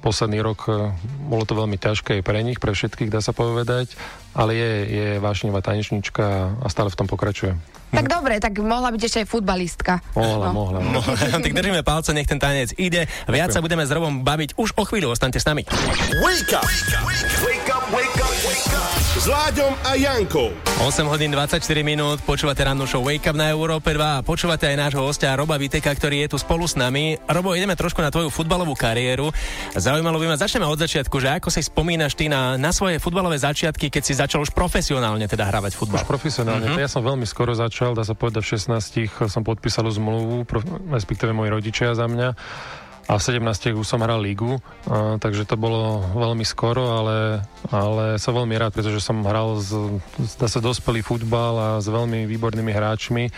posledný 0.00 0.40
rok 0.40 0.64
e, 0.64 0.96
bolo 1.28 1.44
to 1.44 1.52
veľmi 1.52 1.76
ťažké 1.76 2.20
aj 2.20 2.22
pre 2.24 2.40
nich, 2.40 2.56
pre 2.56 2.72
všetkých 2.72 3.12
dá 3.12 3.20
sa 3.20 3.36
povedať, 3.36 3.92
ale 4.32 4.56
je, 4.56 4.72
je 4.88 5.08
vášnivá 5.20 5.60
tanečnička 5.60 6.56
a 6.64 6.66
stále 6.72 6.88
v 6.88 6.96
tom 6.96 7.04
pokračuje. 7.04 7.52
Tak 7.94 8.10
dobre, 8.10 8.42
tak 8.42 8.58
mohla 8.58 8.90
byť 8.90 9.02
ešte 9.06 9.18
aj 9.22 9.28
futbalistka. 9.30 9.92
Mohla, 10.18 10.46
no. 10.50 10.52
mohla. 10.56 10.78
mohla. 10.82 11.14
tak 11.44 11.52
držíme 11.52 11.86
palce, 11.86 12.10
nech 12.10 12.26
ten 12.26 12.40
tanec 12.42 12.74
ide. 12.74 13.06
Viac 13.30 13.54
sa 13.54 13.62
budeme 13.62 13.86
s 13.86 13.92
Robom 13.92 14.26
baviť 14.26 14.58
už 14.58 14.74
o 14.74 14.82
chvíľu, 14.88 15.14
ostaňte 15.14 15.38
s 15.38 15.46
nami. 15.46 15.62
Wake 16.24 16.52
up! 16.58 16.66
Wake 16.66 16.96
up, 16.96 17.06
wake 17.46 17.70
up, 17.70 17.73
wake 17.94 18.18
up, 18.18 18.34
S 19.14 19.30
Láďom 19.30 19.70
a 19.86 19.94
Jankou. 19.94 20.50
8 20.82 21.06
hodín 21.06 21.30
24 21.30 21.62
minút, 21.86 22.18
počúvate 22.26 22.66
rannú 22.66 22.82
show 22.82 22.98
Wake 23.06 23.30
Up 23.30 23.38
na 23.38 23.54
Európe 23.54 23.94
2 23.94 24.02
a 24.02 24.26
počúvate 24.26 24.66
aj 24.66 24.74
nášho 24.74 25.06
hostia 25.06 25.38
Roba 25.38 25.54
Viteka, 25.54 25.94
ktorý 25.94 26.26
je 26.26 26.34
tu 26.34 26.36
spolu 26.42 26.66
s 26.66 26.74
nami. 26.74 27.14
Robo, 27.30 27.54
ideme 27.54 27.78
trošku 27.78 28.02
na 28.02 28.10
tvoju 28.10 28.34
futbalovú 28.34 28.74
kariéru. 28.74 29.30
Zaujímalo 29.78 30.18
by 30.18 30.34
ma, 30.34 30.36
začneme 30.36 30.66
od 30.66 30.82
začiatku, 30.82 31.14
že 31.22 31.30
ako 31.38 31.54
si 31.54 31.62
spomínaš 31.62 32.18
ty 32.18 32.26
na, 32.26 32.58
na 32.58 32.74
svoje 32.74 32.98
futbalové 32.98 33.38
začiatky, 33.38 33.86
keď 33.86 34.02
si 34.02 34.18
začal 34.18 34.42
už 34.42 34.50
profesionálne 34.50 35.30
teda 35.30 35.46
hrávať 35.46 35.78
futbal? 35.78 36.02
Už 36.02 36.10
profesionálne, 36.10 36.66
mm-hmm. 36.66 36.82
ja 36.82 36.90
som 36.90 37.06
veľmi 37.06 37.22
skoro 37.22 37.54
začal 37.54 37.84
začal, 37.84 37.98
dá 37.98 38.06
sa 38.06 38.14
povedať, 38.14 38.42
v 38.46 38.48
16 38.54 39.28
som 39.28 39.42
podpísal 39.42 39.90
zmluvu, 39.90 40.46
respektíve 40.94 41.34
moji 41.36 41.50
rodičia 41.50 41.92
za 41.92 42.06
mňa 42.06 42.38
a 43.04 43.20
v 43.20 43.22
17 43.22 43.76
už 43.76 43.84
som 43.84 44.00
hral 44.00 44.20
lígu, 44.20 44.56
a, 44.88 45.20
takže 45.20 45.44
to 45.44 45.60
bolo 45.60 46.00
veľmi 46.16 46.44
skoro, 46.46 47.04
ale, 47.04 47.44
ale 47.68 48.16
som 48.16 48.32
veľmi 48.32 48.56
rád, 48.56 48.72
pretože 48.72 49.04
som 49.04 49.20
hral 49.24 49.60
z, 49.60 50.00
zase 50.40 50.58
dospelý 50.64 51.04
futbal 51.04 51.54
a 51.56 51.68
s 51.84 51.86
veľmi 51.88 52.24
výbornými 52.24 52.72
hráčmi 52.72 53.28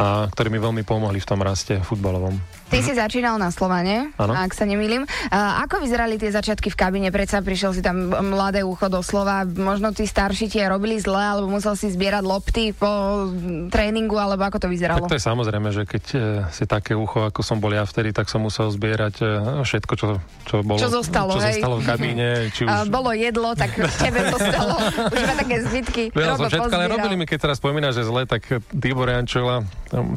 a 0.00 0.24
ktorí 0.32 0.48
mi 0.48 0.56
veľmi 0.56 0.82
pomohli 0.88 1.20
v 1.20 1.28
tom 1.28 1.44
raste 1.44 1.76
futbalovom. 1.84 2.40
Ty 2.70 2.86
si 2.86 2.94
začínal 2.94 3.34
na 3.34 3.50
Slovane, 3.50 4.14
ano. 4.14 4.30
ak 4.30 4.54
sa 4.54 4.62
nemýlim. 4.62 5.02
A 5.34 5.66
ako 5.66 5.82
vyzerali 5.82 6.22
tie 6.22 6.30
začiatky 6.30 6.70
v 6.70 6.78
kabine? 6.78 7.10
Predsa 7.10 7.42
prišiel 7.42 7.74
si 7.74 7.82
tam 7.82 8.14
mladé 8.30 8.62
ucho 8.62 8.86
do 8.86 9.02
slova. 9.02 9.42
Možno 9.42 9.90
tí 9.90 10.06
starší 10.06 10.46
tie 10.46 10.70
robili 10.70 11.02
zle, 11.02 11.18
alebo 11.18 11.50
musel 11.50 11.74
si 11.74 11.90
zbierať 11.90 12.22
lopty 12.22 12.70
po 12.70 13.26
tréningu, 13.74 14.14
alebo 14.22 14.46
ako 14.46 14.62
to 14.62 14.68
vyzeralo? 14.70 15.02
Tak 15.02 15.10
to 15.10 15.18
je 15.18 15.26
samozrejme, 15.26 15.68
že 15.74 15.82
keď 15.82 16.04
e, 16.14 16.18
si 16.54 16.62
také 16.70 16.94
ucho, 16.94 17.26
ako 17.26 17.42
som 17.42 17.58
bol 17.58 17.74
ja 17.74 17.82
vtedy, 17.82 18.14
tak 18.14 18.30
som 18.30 18.38
musel 18.46 18.70
zbierať 18.70 19.14
e, 19.18 19.26
všetko, 19.66 19.92
čo, 19.98 20.06
čo 20.46 20.62
bolo. 20.62 20.78
Čo 20.78 20.94
zostalo, 20.94 21.34
čo 21.34 21.42
hej? 21.42 21.58
zostalo 21.58 21.82
v 21.82 21.84
kabíne. 21.90 22.28
Či 22.54 22.70
už... 22.70 22.86
bolo 22.86 23.10
jedlo, 23.10 23.58
tak 23.58 23.74
tebe 24.06 24.30
zostalo. 24.30 24.78
už 25.10 25.18
iba 25.18 25.34
také 25.34 25.56
zbytky. 25.66 26.02
Ja 26.14 26.38
som 26.38 26.46
všetko, 26.46 26.70
ale 26.70 26.86
robili 26.86 27.18
mi, 27.18 27.26
keď 27.26 27.50
teraz 27.50 27.58
spomínaš, 27.58 27.98
že 27.98 28.06
zle, 28.06 28.30
tak 28.30 28.46
Tibor 28.70 29.10
Jančola, 29.10 29.66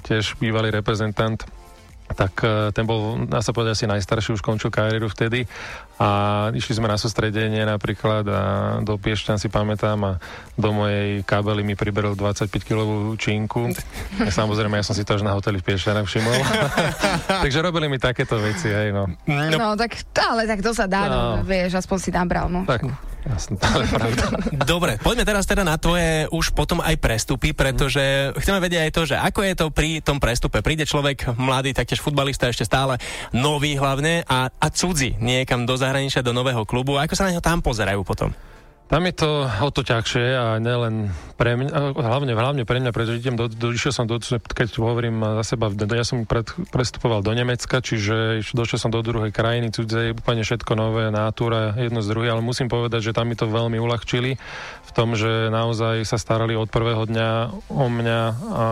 tiež 0.05 0.37
bývalý 0.37 0.69
reprezentant, 0.69 1.41
tak 2.13 2.45
e, 2.45 2.69
ten 2.75 2.85
bol, 2.85 3.25
dá 3.25 3.41
sa 3.41 3.55
povedať, 3.55 3.83
asi 3.83 3.85
najstarší, 3.89 4.37
už 4.37 4.45
končil 4.45 4.69
kariéru 4.69 5.09
vtedy 5.09 5.49
a 5.97 6.09
išli 6.53 6.77
sme 6.77 6.91
na 6.91 6.99
sústredenie 6.99 7.65
napríklad 7.65 8.23
a 8.29 8.41
do 8.85 8.99
Piešťan 8.99 9.41
si 9.41 9.49
pamätám 9.49 9.97
a 10.03 10.11
do 10.53 10.69
mojej 10.75 11.25
kábely 11.25 11.65
mi 11.65 11.73
priberol 11.73 12.13
25-kilovú 12.13 13.17
činku. 13.17 13.71
A 14.21 14.29
samozrejme, 14.39 14.77
ja 14.77 14.85
som 14.85 14.93
si 14.93 15.07
to 15.07 15.17
až 15.17 15.25
na 15.25 15.33
hoteli 15.33 15.63
v 15.63 15.73
Piešťanách 15.73 16.05
všimol. 16.05 16.39
Takže 17.45 17.59
robili 17.65 17.89
mi 17.89 17.97
takéto 17.97 18.37
veci, 18.37 18.69
hej, 18.69 18.93
no. 18.93 19.09
No, 19.25 19.43
no 19.49 19.67
tak, 19.73 19.97
ale 20.19 20.45
tak 20.45 20.61
to 20.61 20.75
sa 20.75 20.85
dá, 20.85 21.09
no. 21.09 21.41
no 21.41 21.47
vieš, 21.47 21.81
aspoň 21.81 21.97
si 21.97 22.09
nabral, 22.13 22.51
no. 22.51 22.67
Tak, 22.67 22.85
Jasne, 23.23 23.55
to 23.55 23.67
je 23.79 23.87
pravda. 23.87 24.25
Dobre, 24.75 24.91
poďme 24.99 25.23
teraz 25.23 25.47
teda 25.47 25.63
na 25.63 25.79
tvoje 25.79 26.27
už 26.27 26.51
potom 26.51 26.83
aj 26.83 26.99
prestupy, 26.99 27.55
pretože 27.55 28.35
chceme 28.35 28.59
vedieť 28.59 28.81
aj 28.83 28.91
to, 28.91 29.01
že 29.07 29.15
ako 29.15 29.39
je 29.47 29.53
to 29.55 29.65
pri 29.71 29.89
tom 30.03 30.19
prestupe. 30.19 30.59
Príde 30.59 30.83
človek 30.83 31.31
mladý, 31.39 31.71
taktiež 31.71 32.03
futbalista, 32.03 32.51
ešte 32.51 32.67
stále 32.67 32.99
nový 33.31 33.79
hlavne 33.79 34.27
a, 34.27 34.51
a 34.51 34.67
cudzí 34.67 35.15
niekam 35.23 35.63
do 35.63 35.79
zahraničia, 35.79 36.25
do 36.25 36.35
nového 36.35 36.67
klubu. 36.67 36.99
Ako 36.99 37.15
sa 37.15 37.31
na 37.31 37.35
neho 37.35 37.43
tam 37.43 37.63
pozerajú 37.63 38.03
potom? 38.03 38.35
Tam 38.93 39.09
je 39.09 39.25
to 39.25 39.49
o 39.49 39.73
to 39.73 39.81
ťažšie 39.81 40.25
a 40.37 40.61
nelen 40.61 41.09
pre 41.33 41.57
mňa, 41.57 41.97
hlavne, 41.97 42.37
hlavne 42.37 42.61
pre 42.61 42.77
mňa, 42.77 42.93
pretože 42.93 43.25
idem 43.25 43.33
do, 43.33 43.49
do, 43.49 43.73
išiel 43.73 43.89
som 43.89 44.05
do, 44.05 44.21
keď 44.21 44.69
hovorím 44.77 45.17
za 45.41 45.57
seba, 45.57 45.73
ja 45.73 46.05
som 46.05 46.29
pred, 46.29 46.45
prestupoval 46.69 47.25
do 47.25 47.33
Nemecka, 47.33 47.81
čiže 47.81 48.45
došiel 48.53 48.77
som 48.77 48.93
do 48.93 49.01
druhej 49.01 49.33
krajiny, 49.33 49.73
cudzej, 49.73 50.13
úplne 50.13 50.45
všetko 50.45 50.77
nové, 50.77 51.09
nátura, 51.09 51.73
jedno 51.73 52.05
z 52.05 52.13
druhé, 52.13 52.37
ale 52.37 52.45
musím 52.45 52.69
povedať, 52.69 53.09
že 53.09 53.15
tam 53.17 53.33
mi 53.33 53.33
to 53.33 53.49
veľmi 53.49 53.81
uľahčili 53.81 54.37
v 54.85 54.91
tom, 54.93 55.17
že 55.17 55.49
naozaj 55.49 56.05
sa 56.05 56.21
starali 56.21 56.53
od 56.53 56.69
prvého 56.69 57.09
dňa 57.09 57.29
o 57.73 57.85
mňa 57.89 58.21
a 58.53 58.65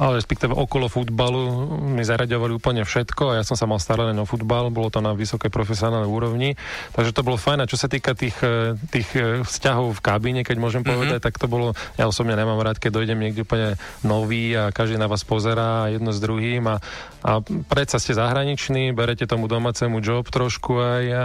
ale 0.00 0.16
respektíve 0.16 0.56
okolo 0.56 0.88
futbalu 0.88 1.76
mi 1.92 2.00
zaraďovali 2.00 2.56
úplne 2.56 2.82
všetko 2.88 3.36
a 3.36 3.38
ja 3.40 3.44
som 3.44 3.52
sa 3.52 3.68
mal 3.68 3.76
starať 3.76 4.16
len 4.16 4.18
o 4.18 4.24
futbal, 4.24 4.72
bolo 4.72 4.88
to 4.88 5.04
na 5.04 5.12
vysokej 5.12 5.52
profesionálnej 5.52 6.08
úrovni, 6.08 6.56
takže 6.96 7.12
to 7.12 7.20
bolo 7.20 7.36
fajn. 7.36 7.68
A 7.68 7.68
čo 7.68 7.76
sa 7.76 7.92
týka 7.92 8.16
tých, 8.16 8.40
e, 8.40 8.80
tých 8.88 9.08
e, 9.12 9.44
vzťahov 9.44 10.00
v 10.00 10.00
kabíne, 10.00 10.40
keď 10.40 10.56
môžem 10.56 10.80
mm-hmm. 10.80 10.96
povedať, 10.96 11.20
tak 11.20 11.36
to 11.36 11.44
bolo, 11.52 11.76
ja 12.00 12.08
osobne 12.08 12.32
nemám 12.32 12.64
rád, 12.64 12.80
keď 12.80 12.96
dojdem 12.96 13.20
niekde 13.20 13.44
úplne 13.44 13.76
nový 14.00 14.56
a 14.56 14.72
každý 14.72 14.96
na 14.96 15.04
vás 15.04 15.20
pozerá 15.20 15.92
jedno 15.92 16.16
s 16.16 16.18
druhým. 16.24 16.64
A, 16.64 16.80
a 17.20 17.44
predsa 17.68 18.00
ste 18.00 18.16
zahraniční, 18.16 18.96
berete 18.96 19.28
tomu 19.28 19.52
domácemu 19.52 20.00
job 20.00 20.24
trošku 20.32 20.80
aj 20.80 21.04
a, 21.12 21.20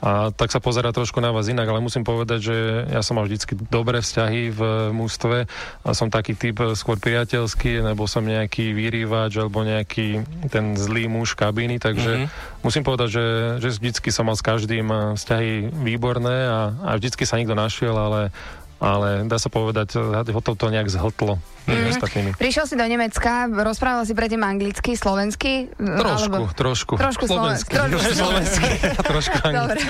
a 0.00 0.32
tak 0.32 0.48
sa 0.48 0.64
pozera 0.64 0.96
trošku 0.96 1.20
na 1.20 1.28
vás 1.28 1.52
inak, 1.52 1.68
ale 1.68 1.84
musím 1.84 2.08
povedať, 2.08 2.40
že 2.40 2.56
ja 2.88 3.04
som 3.04 3.20
mal 3.20 3.28
vždycky 3.28 3.52
dobré 3.68 4.00
vzťahy 4.00 4.48
v 4.48 4.60
mústve 4.96 5.44
a 5.84 5.90
som 5.92 6.08
taký 6.08 6.32
typ 6.32 6.56
skôr 6.72 6.96
priateľský, 6.96 7.84
nebo 7.84 8.08
som 8.08 8.24
nejaký 8.24 8.72
vyrývač 8.72 9.36
alebo 9.36 9.60
nejaký 9.60 10.24
ten 10.48 10.72
zlý 10.80 11.04
muž 11.12 11.36
kabíny, 11.36 11.76
takže 11.76 12.24
mm-hmm. 12.24 12.64
musím 12.64 12.80
povedať, 12.80 13.08
že, 13.12 13.26
že 13.60 13.68
vždycky 13.76 14.08
som 14.08 14.28
mal 14.28 14.40
s 14.40 14.44
každým 14.44 14.88
vzťahy 15.20 15.68
výborné 15.84 16.48
a, 16.48 16.60
a 16.80 16.90
vždycky 16.96 17.28
sa 17.28 17.36
nikto 17.36 17.52
našiel, 17.52 17.92
ale 17.92 18.32
ale 18.80 19.28
dá 19.28 19.36
sa 19.36 19.52
povedať, 19.52 20.00
ho 20.00 20.40
to 20.40 20.66
nejak 20.72 20.88
zhltlo 20.88 21.36
mm. 21.68 21.92
ostatnými. 21.94 22.30
Prišiel 22.34 22.64
si 22.64 22.74
do 22.80 22.86
Nemecka, 22.88 23.46
rozprával 23.46 24.08
si 24.08 24.16
predtým 24.16 24.40
anglicky, 24.40 24.96
slovensky? 24.96 25.68
Trošku, 25.76 26.32
alebo... 26.32 26.48
trošku. 26.56 26.92
Trošku 26.96 27.24
slovensky. 27.28 27.72
Trošku 27.76 28.12
slovensky. 28.24 28.70
trošku 29.04 29.36
Dobre. 29.60 29.80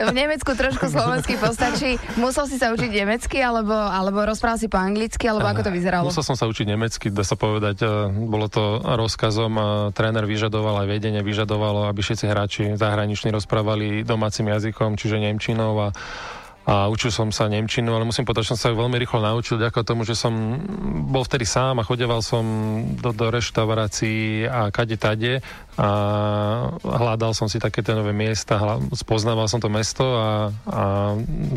V 0.00 0.12
Nemecku 0.16 0.50
trošku 0.56 0.88
slovensky 0.88 1.36
postačí. 1.36 2.00
Musel 2.16 2.48
si 2.48 2.56
sa 2.56 2.72
učiť 2.72 2.90
nemecky, 2.90 3.38
alebo, 3.44 3.74
alebo 3.74 4.24
rozprával 4.24 4.56
si 4.56 4.72
po 4.72 4.80
anglicky, 4.80 5.28
alebo 5.28 5.44
ako 5.44 5.68
to 5.68 5.70
vyzeralo? 5.70 6.08
Musel 6.08 6.24
som 6.24 6.36
sa 6.38 6.48
učiť 6.48 6.64
nemecky, 6.64 7.12
dá 7.12 7.22
sa 7.22 7.36
povedať. 7.36 7.84
Bolo 8.08 8.48
to 8.48 8.80
rozkazom. 8.80 9.60
Tréner 9.92 10.24
vyžadoval, 10.24 10.84
aj 10.84 10.88
vedenie 10.88 11.20
vyžadovalo, 11.20 11.92
aby 11.92 12.00
všetci 12.00 12.24
hráči 12.24 12.62
zahraniční 12.80 13.36
rozprávali 13.36 14.00
domácim 14.02 14.48
jazykom, 14.48 14.96
čiže 14.96 15.20
nemčinou 15.20 15.76
a 15.76 15.88
a 16.64 16.88
učil 16.88 17.12
som 17.12 17.28
sa 17.28 17.44
Nemčinu, 17.44 17.92
ale 17.92 18.08
musím 18.08 18.24
povedať, 18.24 18.48
že 18.48 18.50
som 18.56 18.60
sa 18.60 18.68
ju 18.72 18.80
veľmi 18.80 18.96
rýchlo 18.96 19.20
naučil, 19.20 19.60
ďakujem 19.60 19.84
tomu, 19.84 20.08
že 20.08 20.16
som 20.16 20.32
bol 21.12 21.20
vtedy 21.20 21.44
sám 21.44 21.76
a 21.76 21.84
chodeval 21.84 22.24
som 22.24 22.44
do, 22.96 23.12
do 23.12 23.28
reštaurácií 23.28 24.48
a 24.48 24.72
kade 24.72 24.96
tade 24.96 25.44
hľadal 26.84 27.34
som 27.34 27.50
si 27.50 27.58
také 27.58 27.82
tie 27.82 27.98
nové 27.98 28.14
miesta, 28.14 28.58
hľa, 28.58 28.94
spoznával 28.94 29.50
som 29.50 29.58
to 29.58 29.66
mesto 29.66 30.06
a, 30.06 30.54
a 30.70 30.82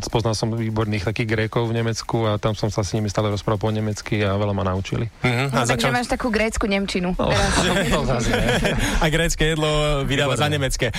spoznal 0.01 0.33
som 0.33 0.49
výborných 0.53 1.05
takých 1.05 1.27
Grékov 1.29 1.69
v 1.69 1.77
Nemecku 1.77 2.25
a 2.25 2.41
tam 2.41 2.57
som 2.57 2.73
sa 2.73 2.81
s 2.81 2.97
nimi 2.97 3.13
stále 3.13 3.29
rozprával 3.29 3.61
po 3.61 3.69
nemecky 3.69 4.25
a 4.25 4.33
veľa 4.33 4.53
ma 4.57 4.65
naučili. 4.65 5.05
Mm-hmm. 5.21 5.47
No, 5.53 5.61
a 5.61 5.69
takže 5.69 5.89
začal... 5.89 5.93
máš 5.93 6.09
takú 6.09 6.27
grécku 6.33 6.65
Nemčinu. 6.65 7.13
No, 7.13 7.29
a 9.03 9.05
grécke 9.13 9.53
jedlo 9.53 10.01
vydáva 10.09 10.33
za 10.33 10.49
nemecké. 10.49 10.89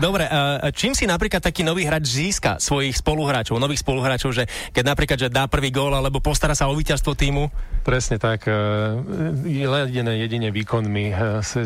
Dobre, 0.00 0.24
čím 0.72 0.96
si 0.96 1.04
napríklad 1.04 1.44
taký 1.44 1.60
nový 1.60 1.84
hráč 1.84 2.08
získa 2.08 2.56
svojich 2.56 2.96
spoluhráčov, 2.96 3.60
nových 3.60 3.84
spoluhráčov, 3.84 4.32
že 4.32 4.48
keď 4.72 4.84
napríklad 4.88 5.18
že 5.20 5.28
dá 5.28 5.44
prvý 5.50 5.68
gól 5.68 5.92
alebo 5.92 6.24
postará 6.24 6.56
sa 6.56 6.70
o 6.70 6.74
víťazstvo 6.76 7.12
týmu? 7.12 7.52
Presne 7.84 8.20
tak. 8.20 8.48
Jedine, 9.44 10.12
jedine 10.20 10.48
výkonmi 10.52 11.12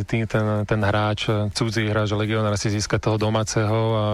ten, 0.07 0.45
ten 0.67 0.72
ten 0.73 0.81
hráč, 0.81 1.29
cudzí 1.53 1.85
hráč, 1.85 2.17
legionár 2.17 2.57
si 2.57 2.73
získa 2.73 2.97
toho 2.97 3.21
domáceho 3.21 3.81
a 3.93 4.07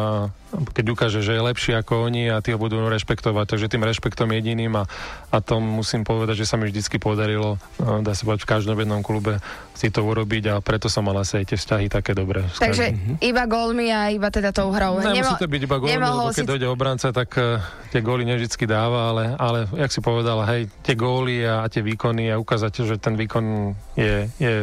keď 0.74 0.84
ukáže, 0.90 1.20
že 1.22 1.38
je 1.38 1.42
lepší 1.44 1.70
ako 1.78 2.10
oni 2.10 2.34
a 2.34 2.42
tí 2.42 2.50
ho 2.50 2.58
budú 2.58 2.82
rešpektovať. 2.82 3.46
Takže 3.46 3.70
tým 3.70 3.86
rešpektom 3.86 4.26
jediným 4.34 4.74
a, 4.74 4.90
a 5.30 5.38
tom 5.38 5.62
musím 5.62 6.02
povedať, 6.02 6.42
že 6.42 6.50
sa 6.50 6.58
mi 6.58 6.66
vždycky 6.66 6.98
podarilo, 6.98 7.62
no, 7.78 8.02
dá 8.02 8.10
sa 8.18 8.26
povedať, 8.26 8.42
v 8.42 8.50
každom 8.50 8.74
jednom 8.74 9.06
klube 9.06 9.38
si 9.78 9.86
to 9.94 10.02
urobiť 10.02 10.44
a 10.50 10.54
preto 10.58 10.90
som 10.90 11.06
mal 11.06 11.14
asi 11.22 11.38
aj 11.38 11.54
tie 11.54 11.58
vzťahy 11.62 11.86
také 11.86 12.18
dobré. 12.18 12.42
Takže 12.58 12.90
iba 13.22 13.46
gólmi 13.46 13.94
a 13.94 14.10
iba 14.10 14.26
teda 14.26 14.50
tou 14.50 14.74
hrou. 14.74 14.98
Nemusí 14.98 15.38
to 15.38 15.46
byť 15.46 15.62
iba 15.62 15.76
gólmi, 15.78 15.94
lebo 15.94 16.34
keď 16.34 16.42
si... 16.42 16.50
dojde 16.50 16.66
obranca, 16.66 17.14
tak 17.14 17.30
uh, 17.38 17.62
tie 17.94 18.02
góly 18.02 18.26
nevždycky 18.26 18.66
dáva, 18.66 19.14
ale, 19.14 19.38
ale 19.38 19.70
jak 19.78 19.94
si 19.94 20.00
povedal, 20.02 20.42
hej, 20.42 20.66
tie 20.82 20.98
góly 20.98 21.46
a, 21.46 21.62
a 21.62 21.70
tie 21.70 21.86
výkony 21.86 22.34
a 22.34 22.40
ukázať, 22.40 22.82
že 22.82 22.96
ten 22.98 23.14
výkon 23.14 23.76
je, 23.94 24.26
je 24.42 24.54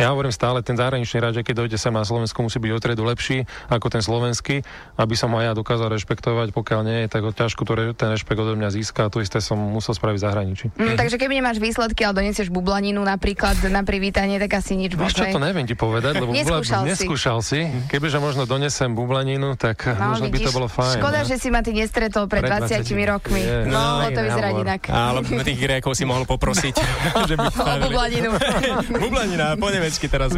ja 0.00 0.08
hovorím 0.16 0.32
stále, 0.32 0.64
ten 0.64 0.80
zahraničný 0.80 1.20
hráč, 1.20 1.44
keď 1.44 1.66
dojde 1.66 1.76
sem 1.76 1.92
na 1.92 2.00
Slovensku, 2.00 2.40
musí 2.40 2.56
byť 2.56 2.72
otredu 2.72 3.04
lepší 3.04 3.44
ako 3.68 3.86
ten 3.92 4.00
slovenský, 4.00 4.64
aby 4.96 5.14
som 5.14 5.28
aj 5.36 5.44
ja 5.44 5.52
dokázal 5.52 5.92
rešpektovať. 5.92 6.56
Pokiaľ 6.56 6.80
nie, 6.88 7.04
tak 7.12 7.20
ho 7.20 7.30
ťažko 7.36 7.68
to, 7.68 7.92
ten 7.92 8.08
rešpekt 8.16 8.40
odo 8.40 8.56
mňa 8.56 8.72
získa. 8.72 9.12
To 9.12 9.20
isté 9.20 9.44
som 9.44 9.60
musel 9.60 9.92
spraviť 9.92 10.16
v 10.16 10.24
zahraničí. 10.24 10.66
Mm, 10.80 10.96
takže 10.96 11.20
keby 11.20 11.44
nemáš 11.44 11.60
výsledky, 11.60 12.08
ale 12.08 12.24
donesieš 12.24 12.48
bublaninu 12.48 13.04
napríklad 13.04 13.60
na 13.68 13.84
privítanie, 13.84 14.40
tak 14.40 14.56
asi 14.56 14.80
nič 14.80 14.96
Vieš 14.96 15.16
čo, 15.16 15.24
to 15.28 15.40
neviem 15.40 15.68
ti 15.68 15.76
povedať, 15.76 16.16
lebo 16.16 16.32
neskúšal, 16.32 16.82
si. 16.84 16.88
neskúšal 16.88 17.38
si. 17.44 17.60
Kebyže 17.92 18.18
možno 18.18 18.48
donesem 18.48 18.88
bublaninu, 18.92 19.54
tak 19.60 19.84
no, 19.84 20.16
možno 20.16 20.32
vidíš, 20.32 20.36
by 20.36 20.48
to 20.48 20.56
bolo 20.56 20.68
fajn. 20.68 20.96
Škoda, 20.96 21.20
ne? 21.24 21.28
že 21.28 21.36
si 21.36 21.48
ma 21.52 21.60
ty 21.60 21.76
nestretol 21.76 22.24
pred, 22.24 22.44
pred 22.44 22.64
20, 22.64 22.88
20 22.88 23.12
rokmi. 23.12 23.40
Je. 23.42 23.58
No, 23.68 24.00
no, 24.00 24.08
to 24.08 24.20
vyzerá 24.24 24.48
inak. 24.56 24.80
Ale 24.88 25.20
tých 25.24 25.58
Grékov 25.60 25.92
si 25.98 26.04
mohol 26.08 26.24
poprosiť, 26.24 26.74
že 27.30 27.34
by 27.36 27.46
o 27.50 27.74
bublaninu. 27.88 28.30
Bublanina, 29.02 29.58
po 29.58 29.68
nemecky 29.90 30.06
teraz. 30.06 30.30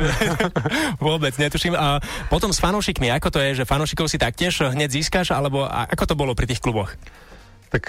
Vôbec 1.04 1.36
netuším. 1.36 1.76
A 1.76 2.00
potom 2.32 2.48
s 2.48 2.58
fanúšikmi, 2.64 3.12
ako 3.12 3.28
to 3.28 3.38
je, 3.44 3.60
že 3.60 3.68
fanúšikov 3.68 4.08
si 4.08 4.16
taktiež 4.16 4.72
hneď 4.72 4.88
získaš, 4.88 5.36
alebo 5.36 5.68
ako 5.68 6.04
to 6.08 6.14
bolo 6.16 6.32
pri 6.32 6.48
tých 6.48 6.64
kluboch? 6.64 6.96
tak 7.72 7.88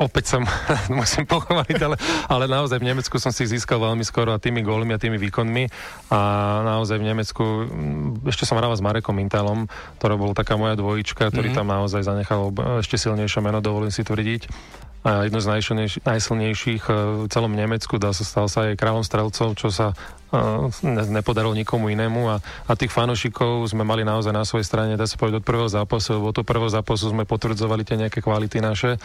opäť 0.00 0.32
som 0.32 0.48
musím 0.96 1.28
pochváliť, 1.28 1.76
ale, 1.84 2.00
ale 2.24 2.44
naozaj 2.48 2.80
v 2.80 2.88
Nemecku 2.88 3.20
som 3.20 3.28
si 3.28 3.44
získal 3.44 3.76
veľmi 3.76 4.00
skoro 4.00 4.32
a 4.32 4.40
tými 4.40 4.64
gólmi 4.64 4.96
a 4.96 5.02
tými 5.02 5.20
výkonmi 5.20 5.68
a 6.08 6.20
naozaj 6.64 6.96
v 6.96 7.04
Nemecku 7.04 7.44
mm, 7.44 8.24
ešte 8.32 8.48
som 8.48 8.56
hral 8.56 8.72
s 8.72 8.80
Marekom 8.80 9.20
Intalom, 9.20 9.68
ktorá 10.00 10.16
bol 10.16 10.32
taká 10.32 10.56
moja 10.56 10.72
dvojička, 10.72 11.28
ktorý 11.28 11.52
mm-hmm. 11.52 11.60
tam 11.60 11.68
naozaj 11.68 12.00
zanechal 12.00 12.48
ešte 12.80 12.96
silnejšie 12.96 13.44
meno, 13.44 13.60
dovolím 13.60 13.92
si 13.92 14.00
tvrdiť 14.00 14.48
a 15.00 15.24
jedno 15.24 15.40
z 15.40 15.48
najsilnejších, 15.48 16.04
najsilnejších 16.04 16.82
e, 16.88 16.92
v 17.24 17.28
celom 17.32 17.52
Nemecku, 17.56 17.96
dá 17.96 18.12
sa 18.12 18.20
stal 18.20 18.46
sa 18.52 18.68
aj 18.68 18.76
kráľom 18.76 19.00
strelcov, 19.00 19.56
čo 19.56 19.72
sa 19.72 19.96
uh, 19.96 20.68
nepodarilo 21.08 21.56
nikomu 21.56 21.88
inému 21.88 22.28
a, 22.28 22.36
a 22.68 22.72
tých 22.76 22.92
fanošikov 22.92 23.64
sme 23.72 23.80
mali 23.80 24.04
naozaj 24.04 24.32
na 24.34 24.44
svojej 24.44 24.68
strane, 24.68 25.00
dá 25.00 25.08
sa 25.08 25.16
povedať 25.16 25.40
od 25.40 25.48
prvého 25.48 25.68
zápasu, 25.72 26.20
lebo 26.20 26.36
to 26.36 26.44
prvého 26.44 26.68
zápasu 26.68 27.08
sme 27.08 27.24
potvrdzovali 27.24 27.82
tie 27.82 27.96
nejaké 27.96 28.20
kvality 28.20 28.60
naše 28.60 29.00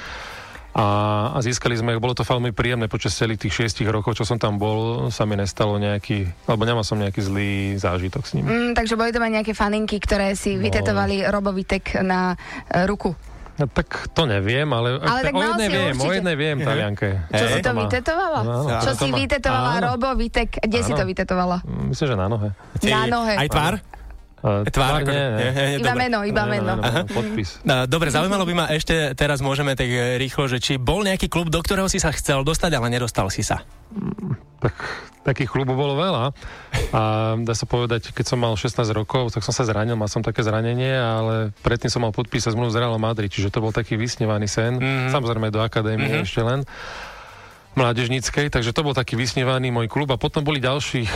a, 0.75 0.87
a 1.31 1.39
získali 1.39 1.71
sme, 1.79 1.95
bolo 2.03 2.11
to 2.11 2.27
veľmi 2.27 2.51
príjemné 2.51 2.91
počas 2.91 3.15
celých 3.15 3.47
tých 3.47 3.63
šiestich 3.63 3.87
rokov, 3.87 4.19
čo 4.19 4.27
som 4.27 4.35
tam 4.35 4.59
bol, 4.59 5.07
sa 5.07 5.23
mi 5.23 5.39
nestalo 5.39 5.79
nejaký, 5.79 6.27
alebo 6.51 6.67
nemal 6.67 6.83
som 6.83 6.99
nejaký 6.99 7.23
zlý 7.23 7.51
zážitok 7.79 8.23
s 8.27 8.35
nimi. 8.35 8.51
Mm, 8.51 8.71
takže 8.75 8.99
boli 8.99 9.15
to 9.15 9.23
mať 9.23 9.31
nejaké 9.39 9.53
faninky, 9.55 10.03
ktoré 10.03 10.35
si 10.35 10.59
no. 10.59 10.67
vytetovali 10.67 11.23
Robovitek 11.31 12.03
na 12.03 12.35
uh, 12.35 12.83
ruku. 12.83 13.15
No, 13.55 13.71
tak 13.71 14.11
to 14.11 14.27
neviem, 14.27 14.67
ale, 14.75 14.99
ale 14.99 15.31
tak 15.31 15.31
o 15.31 15.39
jednej 15.39 15.69
viem, 15.71 15.95
určite. 15.95 16.03
o 16.03 16.11
jednej 16.11 16.35
viem, 16.35 16.57
Talianke. 16.59 17.07
Čo 17.31 17.45
si 17.47 17.59
to 17.63 17.71
vytetovala? 17.71 18.39
No, 18.43 18.55
Čo 18.83 18.91
si 18.99 19.09
vytetovala, 19.15 19.71
Robo, 19.79 20.11
Vitek? 20.19 20.59
Kde 20.59 20.79
áno. 20.83 20.87
si 20.87 20.91
to 20.91 21.03
vytetovala? 21.07 21.57
Myslím, 21.63 22.07
že 22.11 22.15
na 22.19 22.27
nohe. 22.27 22.49
Na 22.83 23.01
nohe. 23.07 23.33
Aj 23.39 23.47
tvár? 23.47 23.79
Uh, 24.45 24.61
tvár, 24.69 25.01
nie, 25.01 25.09
nie. 25.09 25.49
nie, 25.57 25.67
iba 25.81 25.97
dobre. 25.97 26.01
meno, 26.05 26.19
iba 26.21 26.45
meno. 26.45 26.77
meno, 26.77 26.85
meno 26.85 27.09
podpis. 27.09 27.65
No, 27.65 27.89
dobre, 27.89 28.13
zaujímalo 28.13 28.45
by 28.45 28.53
ma 28.53 28.65
ešte, 28.69 29.17
teraz 29.17 29.41
môžeme 29.41 29.73
tak 29.73 29.89
rýchlo, 30.21 30.45
že 30.45 30.61
či 30.61 30.77
bol 30.77 31.01
nejaký 31.01 31.33
klub, 31.33 31.49
do 31.49 31.57
ktorého 31.65 31.89
si 31.89 31.97
sa 31.97 32.13
chcel 32.13 32.45
dostať, 32.45 32.77
ale 32.77 32.93
nedostal 32.93 33.33
si 33.33 33.41
sa? 33.41 33.65
Mm, 33.89 34.37
tak 34.61 34.77
takých 35.25 35.49
klubov 35.49 35.73
bolo 35.73 35.97
veľa. 35.97 36.29
A 36.93 37.33
dá 37.41 37.53
sa 37.57 37.65
povedať, 37.65 38.13
keď 38.13 38.25
som 38.29 38.37
mal 38.37 38.53
16 38.53 38.85
rokov, 38.93 39.33
tak 39.33 39.41
som 39.41 39.49
sa 39.49 39.65
zranil, 39.65 39.97
mal 39.97 40.05
som 40.05 40.21
také 40.21 40.45
zranenie, 40.45 40.93
ale 40.93 41.49
predtým 41.65 41.89
som 41.89 42.05
mal 42.05 42.13
podpísať 42.13 42.53
zmluvu 42.53 42.69
z 42.69 42.85
Real 42.85 43.01
Madrid, 43.01 43.33
čiže 43.33 43.49
to 43.49 43.65
bol 43.65 43.73
taký 43.73 43.97
vysnívaný 43.97 44.45
sen. 44.45 44.77
Mm-hmm. 44.77 45.09
Samozrejme 45.09 45.49
do 45.49 45.65
akadémie 45.65 46.21
mm-hmm. 46.21 46.25
ešte 46.29 46.45
len 46.45 46.61
mládežníckej, 47.75 48.47
takže 48.49 48.71
to 48.71 48.81
bol 48.81 48.95
taký 48.95 49.19
vysnívaný 49.19 49.71
môj 49.71 49.91
klub 49.91 50.07
a 50.11 50.19
potom 50.19 50.41
boli 50.41 50.63
ďalší 50.63 51.07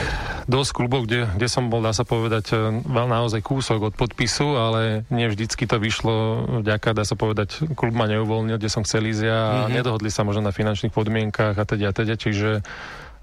dosť 0.46 0.72
klubov, 0.75 1.08
kde, 1.08 1.25
kde 1.39 1.48
som 1.48 1.72
bol, 1.72 1.80
dá 1.80 1.96
sa 1.96 2.04
povedať, 2.04 2.51
e, 2.51 2.84
veľ 2.84 3.08
naozaj 3.08 3.39
kúsok 3.39 3.92
od 3.92 3.94
podpisu, 3.96 4.60
ale 4.60 5.08
nie 5.08 5.32
vždycky 5.32 5.63
to 5.66 5.80
vyšlo 5.80 6.16
vďaka, 6.62 6.92
dá 6.92 7.08
sa 7.08 7.16
povedať, 7.16 7.63
klub 7.80 7.96
ma 7.96 8.12
neuvoľnil, 8.12 8.60
kde 8.60 8.70
som 8.70 8.84
chcel 8.84 9.08
ísť 9.08 9.24
ja 9.24 9.39
mm-hmm. 9.39 9.66
a 9.66 9.74
nedohodli 9.74 10.10
sa 10.12 10.28
možno 10.28 10.46
na 10.46 10.54
finančných 10.54 10.92
podmienkách 10.92 11.56
a 11.56 11.63
teda 11.63 11.89
a 11.89 11.94
teda, 11.96 12.20
čiže 12.20 12.62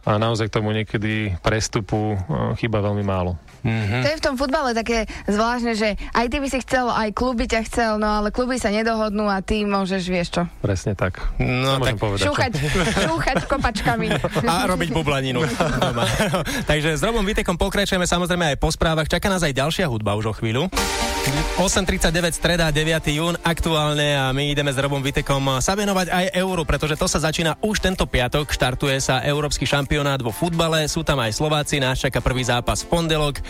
a 0.06 0.22
naozaj 0.22 0.54
tomu 0.54 0.70
niekedy 0.70 1.34
prestupu 1.42 2.14
chýba 2.62 2.78
veľmi 2.78 3.02
málo. 3.02 3.34
Mm-hmm. 3.66 4.02
To 4.06 4.08
je 4.14 4.18
v 4.22 4.25
tom 4.25 4.34
futbale 4.38 4.70
také 4.70 5.10
zvláštne, 5.26 5.75
že 5.75 5.98
aj 6.14 6.26
ty 6.30 6.38
by 6.38 6.46
si 6.46 6.58
chcel, 6.62 6.86
aj 6.86 7.10
kluby 7.10 7.50
ťa 7.50 7.66
chcel, 7.66 7.98
no 7.98 8.06
ale 8.06 8.30
kluby 8.30 8.54
sa 8.62 8.70
nedohodnú 8.70 9.26
a 9.26 9.42
ty 9.42 9.66
môžeš, 9.66 10.02
vieš 10.06 10.28
čo. 10.38 10.42
Presne 10.62 10.94
tak. 10.94 11.18
No, 11.42 11.82
tak 11.82 11.98
povedať, 11.98 12.22
šúchať, 12.22 12.52
šúchať 13.02 13.36
kopačkami. 13.50 14.06
A 14.46 14.70
robiť 14.70 14.94
bublaninu. 14.94 15.42
Takže 16.70 16.94
s 16.94 17.02
Robom 17.02 17.26
Vitekom 17.26 17.58
pokračujeme 17.58 18.06
samozrejme 18.06 18.54
aj 18.54 18.56
po 18.62 18.70
správach. 18.70 19.10
Čaká 19.10 19.26
nás 19.26 19.42
aj 19.42 19.58
ďalšia 19.58 19.90
hudba 19.90 20.14
už 20.14 20.30
o 20.30 20.34
chvíľu. 20.38 20.70
8.39 21.58 22.38
streda, 22.38 22.70
9. 22.70 23.02
jún 23.10 23.34
aktuálne 23.42 24.14
a 24.14 24.30
my 24.30 24.54
ideme 24.54 24.70
s 24.70 24.78
Robom 24.78 25.02
Vitekom 25.02 25.58
sa 25.58 25.75
venovať 25.75 26.06
aj 26.14 26.25
euru, 26.38 26.62
pretože 26.62 26.94
to 26.94 27.10
sa 27.10 27.18
začína 27.18 27.58
už 27.66 27.82
tento 27.82 28.06
piatok. 28.06 28.46
Štartuje 28.46 28.94
sa 29.02 29.26
Európsky 29.26 29.66
šampionát 29.97 30.21
vo 30.21 30.29
futbale, 30.29 30.85
sú 30.93 31.00
tam 31.00 31.25
aj 31.25 31.33
Slováci, 31.33 31.81
nás 31.81 31.97
čaká 31.97 32.21
prvý 32.21 32.45
zápas 32.45 32.85
v 32.85 32.93
pondelok. 32.93 33.41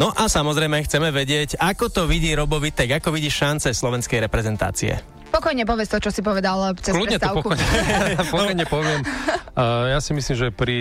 No 0.00 0.08
a 0.08 0.32
samozrejme 0.32 0.80
chceme 0.88 1.12
vedieť, 1.12 1.60
ako 1.60 1.92
to 1.92 2.02
vidí 2.08 2.32
Robo 2.32 2.56
Vitek, 2.56 3.04
ako 3.04 3.12
vidí 3.12 3.28
šance 3.28 3.68
slovenskej 3.76 4.24
reprezentácie. 4.24 4.96
Pokojne 5.30 5.62
povedz 5.62 5.94
to, 5.94 6.02
čo 6.02 6.10
si 6.10 6.26
povedal 6.26 6.74
cez 6.82 6.90
Kľudne 6.90 7.22
to 7.22 7.30
pokojne, 7.38 7.64
pokojne 8.34 8.64
poviem. 8.66 9.00
Uh, 9.54 9.86
ja 9.94 10.02
si 10.02 10.10
myslím, 10.10 10.36
že 10.36 10.48
pri 10.50 10.78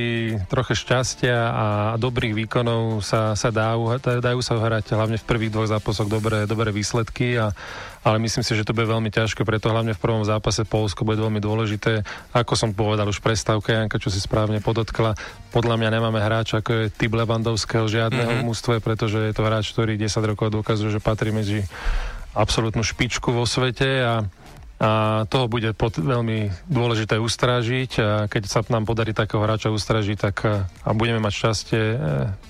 troche 0.50 0.74
šťastia 0.74 1.38
a 1.38 1.66
dobrých 2.02 2.34
výkonov 2.46 3.06
sa, 3.06 3.38
sa 3.38 3.54
dajú, 3.54 4.02
dajú 4.02 4.42
sa 4.42 4.58
hrať 4.58 4.98
hlavne 4.98 5.18
v 5.22 5.26
prvých 5.26 5.54
dvoch 5.54 5.70
zápasoch 5.70 6.10
dobré, 6.10 6.50
dobré 6.50 6.74
výsledky, 6.74 7.38
a, 7.38 7.54
ale 8.02 8.18
myslím 8.18 8.42
si, 8.42 8.58
že 8.58 8.66
to 8.66 8.74
bude 8.74 8.90
veľmi 8.90 9.14
ťažké, 9.14 9.46
preto 9.46 9.70
hlavne 9.70 9.94
v 9.94 10.02
prvom 10.02 10.26
zápase 10.26 10.66
Polsko 10.66 11.06
bude 11.06 11.22
veľmi 11.22 11.38
dôležité. 11.38 12.02
Ako 12.34 12.58
som 12.58 12.74
povedal 12.74 13.06
už 13.06 13.22
prestávka, 13.22 13.78
Janka, 13.78 14.02
čo 14.02 14.10
si 14.10 14.18
správne 14.18 14.66
podotkla, 14.66 15.14
podľa 15.54 15.76
mňa 15.78 15.90
nemáme 15.94 16.18
hráča, 16.18 16.66
ako 16.66 16.72
je 16.74 16.84
typ 16.90 17.14
Levandovského 17.14 17.86
žiadneho 17.86 18.42
mm-hmm. 18.42 18.48
mústve, 18.50 18.82
pretože 18.82 19.30
je 19.30 19.34
to 19.34 19.46
hráč, 19.46 19.74
ktorý 19.78 19.94
10 19.94 20.10
rokov 20.26 20.50
dokazuje, 20.50 20.90
že 20.98 21.02
patrí 21.04 21.30
medzi 21.30 21.62
absolútnu 22.38 22.86
špičku 22.86 23.34
vo 23.34 23.44
svete 23.44 23.90
a 24.06 24.14
a 24.80 25.24
toho 25.28 25.52
bude 25.52 25.76
pod, 25.76 26.00
veľmi 26.00 26.56
dôležité 26.72 27.20
ustrážiť 27.20 27.92
a 28.00 28.10
keď 28.32 28.44
sa 28.48 28.64
nám 28.72 28.88
podarí 28.88 29.12
takého 29.12 29.44
hráča 29.44 29.76
ustražiť 29.76 30.18
tak, 30.18 30.36
e, 30.48 30.64
a 30.64 30.90
budeme 30.96 31.20
mať 31.20 31.34
šťastie 31.36 31.84
e, 31.84 31.98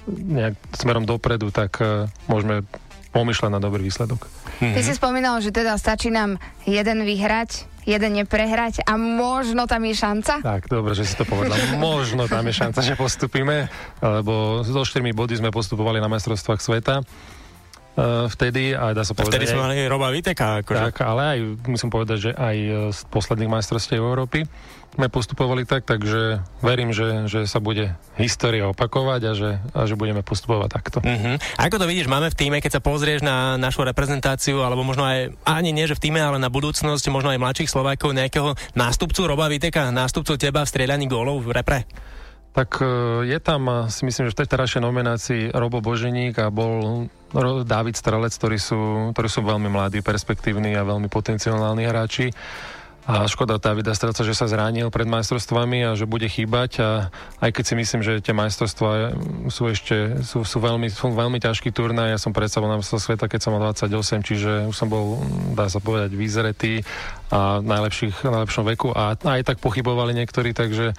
nejak 0.08 0.54
smerom 0.78 1.10
dopredu, 1.10 1.50
tak 1.50 1.82
e, 1.82 2.06
môžeme 2.30 2.62
pomýšľať 3.10 3.50
na 3.50 3.58
dobrý 3.58 3.82
výsledok. 3.82 4.30
Ty 4.62 4.82
si 4.86 4.94
spomínal, 4.94 5.42
že 5.42 5.50
teda 5.50 5.74
stačí 5.82 6.14
nám 6.14 6.38
jeden 6.70 7.02
vyhrať, 7.02 7.66
jeden 7.90 8.22
neprehrať 8.22 8.86
a 8.86 8.94
možno 9.02 9.66
tam 9.66 9.82
je 9.90 9.98
šanca? 9.98 10.46
Tak, 10.46 10.70
dobre, 10.70 10.94
že 10.94 11.10
si 11.10 11.18
to 11.18 11.26
povedal. 11.26 11.58
možno 11.82 12.30
tam 12.30 12.46
je 12.46 12.54
šanca, 12.54 12.80
že 12.86 12.94
postupíme, 12.94 13.74
lebo 14.06 14.62
so 14.62 14.86
4 14.86 15.02
body 15.18 15.42
sme 15.42 15.50
postupovali 15.50 15.98
na 15.98 16.06
majstrovstvách 16.06 16.62
sveta 16.62 17.02
vtedy, 18.30 18.76
a 18.78 18.94
dá 18.94 19.04
sa 19.04 19.18
povedať... 19.18 19.40
Vtedy 19.40 19.46
sme 19.50 19.64
mali 19.66 19.76
Roba 19.90 20.14
Viteka. 20.14 20.62
Akože. 20.64 20.94
Tak, 20.94 20.96
ale 21.04 21.22
aj, 21.36 21.40
musím 21.68 21.90
povedať, 21.92 22.18
že 22.30 22.32
aj 22.36 22.58
z 22.96 23.00
posledných 23.12 23.52
majstrovstiev 23.52 24.00
Európy 24.00 24.48
sme 24.90 25.08
postupovali 25.08 25.70
tak, 25.70 25.86
takže 25.86 26.42
verím, 26.66 26.90
že, 26.92 27.30
že 27.30 27.46
sa 27.46 27.62
bude 27.62 27.94
história 28.18 28.66
opakovať 28.68 29.22
a 29.22 29.32
že, 29.38 29.52
a 29.72 29.86
že 29.86 29.94
budeme 29.94 30.26
postupovať 30.26 30.70
takto. 30.70 30.98
Uh-huh. 31.00 31.38
Ako 31.62 31.78
to 31.78 31.86
vidíš, 31.86 32.10
máme 32.10 32.28
v 32.34 32.36
týme, 32.36 32.58
keď 32.58 32.80
sa 32.80 32.82
pozrieš 32.82 33.22
na 33.22 33.56
našu 33.56 33.86
reprezentáciu, 33.86 34.66
alebo 34.66 34.82
možno 34.82 35.06
aj, 35.06 35.32
ani 35.46 35.72
nie, 35.72 35.86
že 35.86 35.96
v 35.96 36.10
týme, 36.10 36.20
ale 36.20 36.42
na 36.42 36.50
budúcnosť, 36.50 37.06
možno 37.14 37.30
aj 37.30 37.40
mladších 37.40 37.70
Slovákov, 37.70 38.18
nejakého 38.18 38.58
nástupcu 38.74 39.22
Roba 39.30 39.46
Viteka, 39.48 39.94
nástupcu 39.94 40.36
teba 40.42 40.66
v 40.66 40.72
strieľaní 40.74 41.06
gólov 41.06 41.46
v 41.46 41.54
repre? 41.54 41.80
Tak 42.52 42.82
e, 42.82 42.86
je 43.30 43.40
tam, 43.40 43.88
si 43.94 44.04
myslím, 44.10 44.28
že 44.28 44.34
v 44.34 44.40
tej 44.42 44.48
terajšej 44.50 44.82
nominácii 44.82 45.42
Robo 45.54 45.86
Boženík 45.86 46.42
a 46.42 46.50
bol 46.50 47.08
David 47.66 47.96
Strelec, 47.96 48.34
ktorí 48.34 48.58
sú, 48.58 49.12
ktorí 49.14 49.30
sú 49.30 49.46
veľmi 49.46 49.70
mladí, 49.70 50.02
perspektívni 50.02 50.74
a 50.74 50.88
veľmi 50.88 51.08
potenciálni 51.08 51.86
hráči. 51.86 52.34
A 53.10 53.26
škoda 53.26 53.58
Davida 53.58 53.98
Strelca, 53.98 54.22
že 54.22 54.38
sa 54.38 54.46
zranil 54.46 54.94
pred 54.94 55.10
majstrovstvami 55.10 55.82
a 55.82 55.98
že 55.98 56.06
bude 56.06 56.30
chýbať. 56.30 56.72
A 56.78 56.90
aj 57.42 57.58
keď 57.58 57.64
si 57.66 57.74
myslím, 57.74 58.02
že 58.06 58.22
tie 58.22 58.38
majstrovstvá 58.38 59.18
sú 59.50 59.66
ešte 59.66 60.22
sú, 60.22 60.46
sú, 60.46 60.58
veľmi, 60.62 60.94
sú 60.94 61.10
veľmi 61.10 61.42
ťažký 61.42 61.74
turnaj. 61.74 62.14
Ja 62.14 62.20
som 62.22 62.38
predsa 62.38 62.62
bol 62.62 62.70
na 62.70 62.78
sveta, 62.78 63.26
keď 63.26 63.40
som 63.42 63.58
mal 63.58 63.66
28, 63.74 64.22
čiže 64.22 64.52
už 64.70 64.76
som 64.78 64.94
bol, 64.94 65.26
dá 65.58 65.66
sa 65.74 65.82
povedať, 65.82 66.14
vyzretý 66.14 66.86
a 67.34 67.58
najlepších, 67.66 68.30
najlepšom 68.30 68.70
veku. 68.78 68.94
A 68.94 69.18
aj 69.18 69.42
tak 69.42 69.58
pochybovali 69.58 70.14
niektorí, 70.14 70.54
takže 70.54 70.94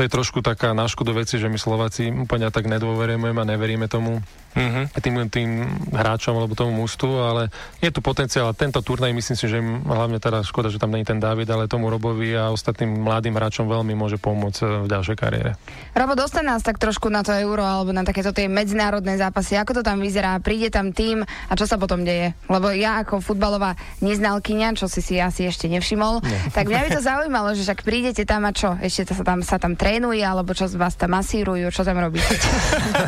to 0.00 0.08
je 0.08 0.16
trošku 0.16 0.40
taká 0.40 0.72
na 0.72 0.88
škodu 0.88 1.12
veci, 1.12 1.36
že 1.36 1.52
my 1.52 1.60
Slováci 1.60 2.08
úplne 2.08 2.48
tak 2.48 2.64
nedôverujeme 2.64 3.36
a 3.36 3.44
neveríme 3.44 3.84
tomu 3.84 4.24
mm-hmm. 4.56 4.96
tým, 4.96 5.14
tým 5.28 5.50
hráčom 5.92 6.32
alebo 6.40 6.56
tomu 6.56 6.72
mústvu, 6.72 7.20
ale 7.20 7.52
je 7.84 7.92
tu 7.92 8.00
potenciál 8.00 8.48
a 8.48 8.56
tento 8.56 8.80
turnaj 8.80 9.12
myslím 9.12 9.36
si, 9.36 9.44
že 9.44 9.60
im, 9.60 9.84
hlavne 9.84 10.16
teda 10.16 10.40
škoda, 10.40 10.72
že 10.72 10.80
tam 10.80 10.96
není 10.96 11.04
ten 11.04 11.20
David, 11.20 11.52
ale 11.52 11.68
tomu 11.68 11.92
Robovi 11.92 12.32
a 12.32 12.48
ostatným 12.48 13.04
mladým 13.04 13.36
hráčom 13.36 13.68
veľmi 13.68 13.92
môže 13.92 14.16
pomôcť 14.16 14.64
e, 14.64 14.66
v 14.84 14.86
ďalšej 14.88 15.16
kariére. 15.20 15.60
Robo, 15.92 16.16
dostane 16.16 16.48
nás 16.48 16.64
tak 16.64 16.80
trošku 16.80 17.12
na 17.12 17.20
to 17.20 17.36
euro 17.36 17.60
alebo 17.60 17.92
na 17.92 18.00
takéto 18.00 18.32
tie 18.32 18.48
medzinárodné 18.48 19.20
zápasy. 19.20 19.60
Ako 19.60 19.76
to 19.76 19.82
tam 19.84 20.00
vyzerá? 20.00 20.40
Príde 20.40 20.72
tam 20.72 20.96
tým 20.96 21.28
a 21.28 21.52
čo 21.60 21.68
sa 21.68 21.76
potom 21.76 22.08
deje? 22.08 22.32
Lebo 22.48 22.72
ja 22.72 23.04
ako 23.04 23.20
futbalová 23.20 23.76
neznalkyňa, 24.00 24.80
čo 24.80 24.88
si 24.88 25.04
si 25.04 25.20
asi 25.20 25.44
ešte 25.44 25.68
nevšimol, 25.68 26.24
no. 26.24 26.36
tak 26.56 26.72
mňa 26.72 26.88
by 26.88 26.90
to 26.96 27.04
zaujímalo, 27.12 27.52
že 27.52 27.68
však 27.68 27.84
prídete 27.84 28.24
tam 28.24 28.48
a 28.48 28.56
čo? 28.56 28.80
Ešte 28.80 29.12
sa 29.12 29.20
tam, 29.28 29.44
sa 29.44 29.60
tam 29.60 29.76
tre 29.76 29.89
trénuje, 29.90 30.22
alebo 30.22 30.54
čo 30.54 30.70
vás 30.78 30.94
tam 30.94 31.18
masírujú, 31.18 31.66
čo 31.74 31.82
tam 31.82 31.98
robíte? 31.98 32.38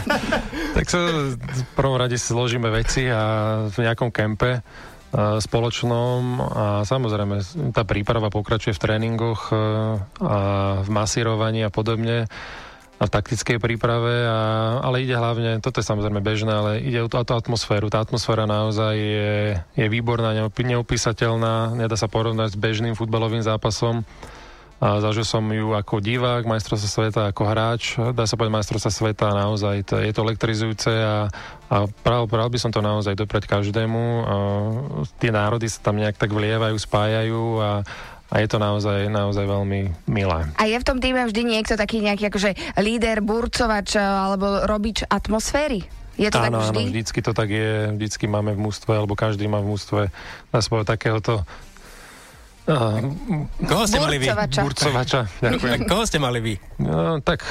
tak 0.76 0.90
sa 0.90 0.98
v 1.38 1.62
prvom 1.78 1.94
rade 1.94 2.18
si 2.18 2.34
zložíme 2.34 2.66
veci 2.74 3.06
a 3.06 3.22
v 3.70 3.86
nejakom 3.86 4.10
kempe 4.10 4.58
e, 4.58 4.60
spoločnom 5.38 6.42
a 6.42 6.66
samozrejme 6.82 7.38
tá 7.70 7.86
príprava 7.86 8.34
pokračuje 8.34 8.74
v 8.74 8.82
tréningoch 8.82 9.54
e, 9.54 9.56
a 10.26 10.38
v 10.82 10.88
masírovaní 10.90 11.62
a 11.62 11.70
podobne 11.70 12.26
a 12.98 13.06
v 13.06 13.14
taktickej 13.14 13.62
príprave, 13.62 14.26
a, 14.26 14.82
ale 14.82 15.06
ide 15.06 15.14
hlavne, 15.14 15.62
toto 15.62 15.78
je 15.78 15.86
samozrejme 15.86 16.18
bežné, 16.18 16.50
ale 16.50 16.70
ide 16.82 16.98
o 16.98 17.06
tú, 17.06 17.18
atmosféru. 17.18 17.94
Tá 17.94 18.02
atmosféra 18.02 18.50
naozaj 18.50 18.94
je, 18.98 19.54
je 19.78 19.86
výborná, 19.86 20.34
neopísateľná, 20.34 21.78
nedá 21.78 21.94
sa 21.94 22.10
porovnať 22.10 22.54
s 22.54 22.58
bežným 22.58 22.98
futbalovým 22.98 23.46
zápasom. 23.46 24.02
A 24.82 24.98
zažil 24.98 25.22
som 25.22 25.46
ju 25.46 25.78
ako 25.78 26.02
divák, 26.02 26.42
majstrovstva 26.42 26.90
sveta, 26.90 27.20
ako 27.30 27.42
hráč. 27.46 27.94
Dá 28.10 28.26
sa 28.26 28.34
povedať 28.34 28.58
majstrovstva 28.58 28.90
sveta 28.90 29.30
naozaj. 29.30 29.86
To, 29.86 30.02
je 30.02 30.10
to 30.10 30.26
elektrizujúce 30.26 30.90
a, 30.90 31.30
a 31.70 31.76
pral, 32.02 32.26
pral 32.26 32.50
by 32.50 32.58
som 32.58 32.74
to 32.74 32.82
naozaj 32.82 33.14
dopreť 33.14 33.46
každému. 33.46 34.02
A 34.26 34.34
tie 35.22 35.30
národy 35.30 35.70
sa 35.70 35.86
tam 35.86 36.02
nejak 36.02 36.18
tak 36.18 36.34
vlievajú, 36.34 36.74
spájajú 36.74 37.62
a, 37.62 37.86
a 38.26 38.34
je 38.42 38.48
to 38.50 38.58
naozaj, 38.58 39.06
naozaj 39.06 39.46
veľmi 39.46 40.10
milé. 40.10 40.50
A 40.58 40.66
je 40.66 40.74
v 40.74 40.82
tom 40.82 40.98
týme 40.98 41.30
vždy 41.30 41.46
niekto 41.46 41.78
taký 41.78 42.02
nejaký 42.02 42.34
akože 42.34 42.82
líder, 42.82 43.22
burcovač 43.22 43.94
alebo 43.94 44.66
robič 44.66 45.06
atmosféry? 45.06 45.86
Je 46.18 46.28
to 46.28 46.42
áno, 46.42 46.58
tak 46.58 46.74
vždy? 46.74 46.82
Áno, 46.82 46.90
vždycky 46.90 47.18
to 47.22 47.32
tak 47.32 47.48
je, 47.54 47.94
vždycky 47.96 48.24
máme 48.26 48.52
v 48.58 48.60
mústve, 48.66 48.98
alebo 48.98 49.14
každý 49.14 49.46
má 49.46 49.62
v 49.62 49.78
mústve, 49.78 50.00
sa 50.50 50.68
povedať, 50.68 50.98
takéhoto 50.98 51.46
Uh, 52.62 53.10
koho 53.66 53.84
ste 53.90 53.98
mali 53.98 54.22
vy? 54.22 54.30
Burcovača. 54.30 55.26
Ďakujem. 55.42 55.78
koho 55.90 56.02
ste 56.06 56.18
mali 56.22 56.38
vy? 56.38 56.54
No, 56.78 57.18
tak 57.18 57.42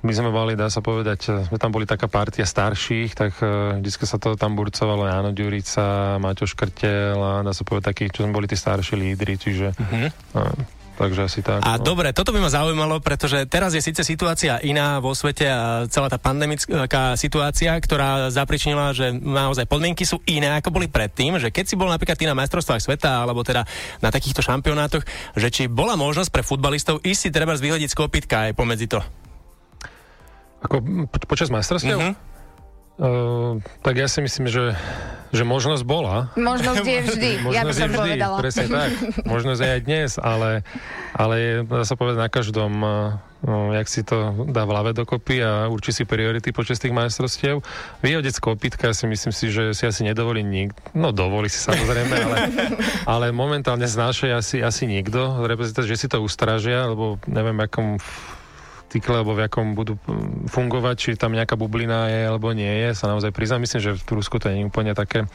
my 0.00 0.12
sme 0.14 0.30
mali, 0.32 0.54
dá 0.56 0.70
sa 0.70 0.80
povedať, 0.80 1.50
sme 1.50 1.58
tam 1.60 1.74
boli 1.74 1.84
taká 1.84 2.06
partia 2.06 2.46
starších, 2.46 3.12
tak 3.12 3.36
uh, 3.42 3.76
vždy 3.82 4.06
sa 4.06 4.16
to 4.22 4.38
tam 4.38 4.54
burcovalo 4.54 5.04
Jano 5.04 5.34
Ďurica, 5.34 6.16
Maťo 6.22 6.46
Škrtel 6.46 7.18
a 7.18 7.42
dá 7.42 7.52
sa 7.52 7.66
povedať 7.66 7.86
takí, 7.92 8.04
čo 8.08 8.24
sme 8.24 8.32
boli 8.32 8.46
tí 8.46 8.54
starší 8.54 8.96
lídry, 8.96 9.34
čiže 9.36 9.74
uh-huh. 9.74 10.08
uh, 10.40 10.79
takže 11.00 11.20
asi 11.24 11.40
tak. 11.40 11.64
A 11.64 11.80
no. 11.80 11.84
dobre, 11.88 12.12
toto 12.12 12.36
by 12.36 12.44
ma 12.44 12.52
zaujímalo, 12.52 13.00
pretože 13.00 13.48
teraz 13.48 13.72
je 13.72 13.80
síce 13.80 14.04
situácia 14.04 14.60
iná 14.60 15.00
vo 15.00 15.16
svete 15.16 15.48
a 15.48 15.88
celá 15.88 16.12
tá 16.12 16.20
pandemická 16.20 17.16
situácia, 17.16 17.72
ktorá 17.80 18.28
zapričinila, 18.28 18.92
že 18.92 19.16
naozaj 19.16 19.64
podmienky 19.64 20.04
sú 20.04 20.20
iné, 20.28 20.52
ako 20.60 20.76
boli 20.76 20.92
predtým, 20.92 21.40
že 21.40 21.48
keď 21.48 21.64
si 21.64 21.80
bol 21.80 21.88
napríklad 21.88 22.20
ty 22.20 22.28
na 22.28 22.36
majstrovstvách 22.36 22.84
sveta 22.84 23.24
alebo 23.24 23.40
teda 23.40 23.64
na 24.04 24.12
takýchto 24.12 24.44
šampionátoch, 24.44 25.08
že 25.40 25.48
či 25.48 25.62
bola 25.72 25.96
možnosť 25.96 26.28
pre 26.28 26.44
futbalistov 26.44 27.00
ísť 27.00 27.20
si 27.20 27.30
treba 27.32 27.56
vyhodiť 27.56 27.88
z 27.88 27.96
kopitka 27.96 28.52
aj 28.52 28.52
pomedzi 28.52 28.84
to? 28.84 29.00
Ako 30.60 30.84
počas 31.24 31.48
majstrovstiev? 31.48 31.96
Uh-huh. 31.96 32.29
Uh, 33.00 33.64
tak 33.80 33.96
ja 33.96 34.12
si 34.12 34.20
myslím, 34.20 34.52
že, 34.52 34.76
že 35.32 35.40
možnosť 35.40 35.88
bola. 35.88 36.28
Možnosť 36.36 36.84
je 36.84 37.00
vždy, 37.08 37.30
možnosť 37.48 37.56
ja 37.56 37.62
by 37.64 37.72
som 37.72 37.88
vždy, 37.88 37.96
povedala. 37.96 38.36
Presne 38.44 38.66
tak. 38.68 38.90
Možnosť 39.24 39.60
je 39.64 39.70
aj 39.72 39.82
dnes, 39.88 40.10
ale, 40.20 40.50
ale 41.16 41.34
je, 41.40 41.52
dá 41.64 41.84
sa 41.88 41.96
povedať 41.96 42.20
na 42.20 42.28
každom, 42.28 42.72
uh, 42.84 43.72
jak 43.72 43.88
si 43.88 44.04
to 44.04 44.44
dá 44.52 44.68
v 44.68 44.72
hlave 44.76 44.92
dokopy 44.92 45.40
a 45.40 45.72
určí 45.72 45.96
si 45.96 46.04
priority 46.04 46.52
počas 46.52 46.76
tých 46.76 46.92
majstrovstiev. 46.92 47.64
Vyhodiť 48.04 48.36
z 48.36 48.40
kopitka 48.44 48.92
si 48.92 49.08
myslím 49.08 49.32
si, 49.32 49.48
že 49.48 49.72
si 49.72 49.88
asi 49.88 50.04
nedovolí 50.04 50.44
nikto. 50.44 50.76
No 50.92 51.08
dovolí 51.08 51.48
si 51.48 51.56
samozrejme, 51.56 52.14
ale, 52.20 52.36
ale 53.16 53.26
momentálne 53.32 53.88
znáša 53.88 54.36
asi, 54.36 54.60
asi 54.60 54.84
nikto. 54.84 55.40
Že 55.72 55.96
si 55.96 56.04
to 56.04 56.20
ustražia, 56.20 56.84
lebo 56.84 57.16
neviem, 57.24 57.56
akom 57.64 57.96
cykle, 58.90 59.22
alebo 59.22 59.38
v 59.38 59.46
akom 59.46 59.78
budú 59.78 59.96
mm, 59.96 60.50
fungovať, 60.50 60.94
či 60.98 61.10
tam 61.14 61.32
nejaká 61.32 61.54
bublina 61.54 62.10
je, 62.10 62.20
alebo 62.26 62.50
nie 62.50 62.70
je, 62.86 62.98
sa 62.98 63.06
naozaj 63.06 63.30
priznám. 63.30 63.62
Myslím, 63.62 63.80
že 63.80 63.96
v 63.96 64.18
Rusku 64.18 64.42
to 64.42 64.50
nie 64.50 64.66
je 64.66 64.68
úplne 64.68 64.92
také 64.92 65.30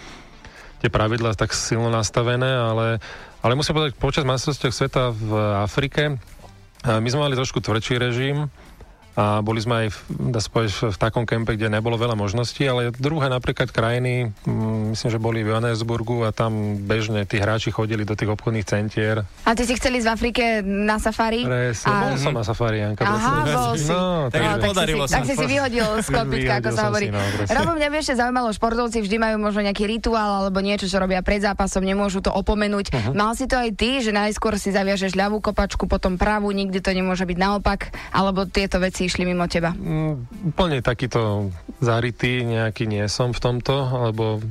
tie 0.83 0.91
pravidlá 0.91 1.39
tak 1.39 1.55
silno 1.55 1.87
nastavené, 1.87 2.51
ale, 2.51 2.99
ale 3.39 3.55
musím 3.55 3.79
povedať, 3.79 3.95
počas 3.95 4.27
majstrovstiev 4.27 4.75
sveta 4.75 5.15
v 5.15 5.31
Afrike 5.63 6.19
my 6.85 7.09
sme 7.09 7.25
mali 7.25 7.33
trošku 7.33 7.65
tvrdší 7.65 7.97
režim, 7.97 8.45
a 9.15 9.39
boli 9.39 9.63
sme 9.63 9.87
aj 9.87 9.87
v, 9.95 9.97
dá 10.35 10.39
sa 10.43 10.51
povedať, 10.51 10.91
v 10.91 10.97
takom 10.99 11.23
kempe, 11.23 11.55
kde 11.55 11.71
nebolo 11.71 11.95
veľa 11.95 12.19
možností, 12.19 12.67
ale 12.67 12.91
druhé 12.91 13.31
napríklad 13.31 13.71
krajiny, 13.71 14.35
mm, 14.43 14.91
myslím, 14.91 15.09
že 15.09 15.19
boli 15.23 15.39
v 15.39 15.55
Johannesburgu 15.55 16.27
a 16.27 16.35
tam 16.35 16.83
bežne 16.83 17.23
tí 17.23 17.39
hráči 17.39 17.71
chodili 17.71 18.03
do 18.03 18.19
tých 18.19 18.35
obchodných 18.35 18.67
centier. 18.67 19.23
A 19.47 19.55
ty 19.55 19.63
si 19.63 19.79
chceli 19.79 20.03
v 20.03 20.11
Afrike 20.11 20.59
na 20.59 20.99
safari? 20.99 21.47
Presne, 21.47 21.87
a... 21.87 22.11
bol 22.11 22.15
som 22.19 22.35
na 22.35 22.43
safari, 22.43 22.83
Janka. 22.83 23.07
Aha, 23.07 23.47
bol 23.47 23.73
si. 23.79 23.87
No, 23.87 24.27
takže 24.27 24.51
no, 24.51 24.67
podarilo 24.67 25.03
sa. 25.07 25.23
Tak 25.23 25.31
si 25.31 25.35
si 25.39 25.45
vyhodil 25.47 25.87
z 26.03 26.07
klopitka, 26.11 26.53
ako 26.59 26.69
sa 26.75 26.81
hovorí. 26.91 27.07
Si, 27.07 27.15
no, 27.15 27.23
Robo, 27.55 27.71
mňa 27.79 27.87
by 27.87 27.95
ešte 28.03 28.13
zaujímalo, 28.19 28.51
športovci 28.51 28.99
vždy 28.99 29.15
majú 29.15 29.35
možno 29.39 29.63
nejaký 29.63 29.87
rituál 29.87 30.43
alebo 30.43 30.59
niečo, 30.59 30.91
čo 30.91 30.99
robia 30.99 31.23
pred 31.23 31.39
zápasom, 31.39 31.87
nemôžu 31.87 32.19
to 32.19 32.35
opomenúť. 32.35 32.91
Uh-huh. 32.91 33.13
Mal 33.15 33.31
si 33.39 33.47
to 33.47 33.55
aj 33.55 33.71
ty, 33.79 34.03
že 34.03 34.11
najskôr 34.11 34.59
si 34.59 34.75
zaviažeš 34.75 35.15
ľavú 35.15 35.39
kopačku, 35.39 35.87
potom 35.87 36.19
pravú, 36.19 36.51
nikdy 36.51 36.83
to 36.83 36.91
nemôže 36.91 37.23
byť 37.23 37.37
naopak, 37.39 37.95
alebo 38.11 38.43
tieto 38.43 38.83
veci 38.83 39.04
išli 39.05 39.23
mimo 39.23 39.45
teba? 39.45 39.71
Mm, 39.71 40.49
úplne 40.51 40.81
takýto 40.81 41.53
zarytý 41.79 42.41
nejaký 42.43 42.89
nie 42.89 43.05
som 43.05 43.31
v 43.31 43.39
tomto, 43.39 43.73
alebo 43.73 44.41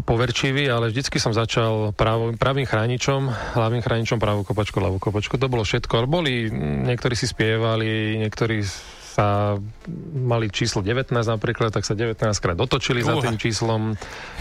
poverčivý, 0.00 0.70
ale 0.70 0.88
vždycky 0.88 1.18
som 1.18 1.34
začal 1.34 1.92
pravo, 1.92 2.32
pravým 2.38 2.64
chráničom, 2.64 3.28
hlavným 3.58 3.82
chráničom 3.82 4.22
pravú 4.22 4.46
kopačku, 4.46 4.78
ľavú 4.78 5.02
kopačku. 5.02 5.36
To 5.36 5.50
bolo 5.50 5.66
všetko. 5.66 6.06
Boli, 6.06 6.48
niektorí 6.86 7.18
si 7.18 7.26
spievali, 7.26 8.16
niektorí 8.22 8.62
sa 9.12 9.60
mali 10.16 10.48
číslo 10.48 10.80
19 10.80 11.12
napríklad, 11.12 11.68
tak 11.68 11.84
sa 11.84 11.92
19 11.92 12.16
krát 12.16 12.56
dotočili 12.56 13.04
uh. 13.04 13.12
za 13.12 13.14
tým 13.20 13.36
číslom 13.36 13.92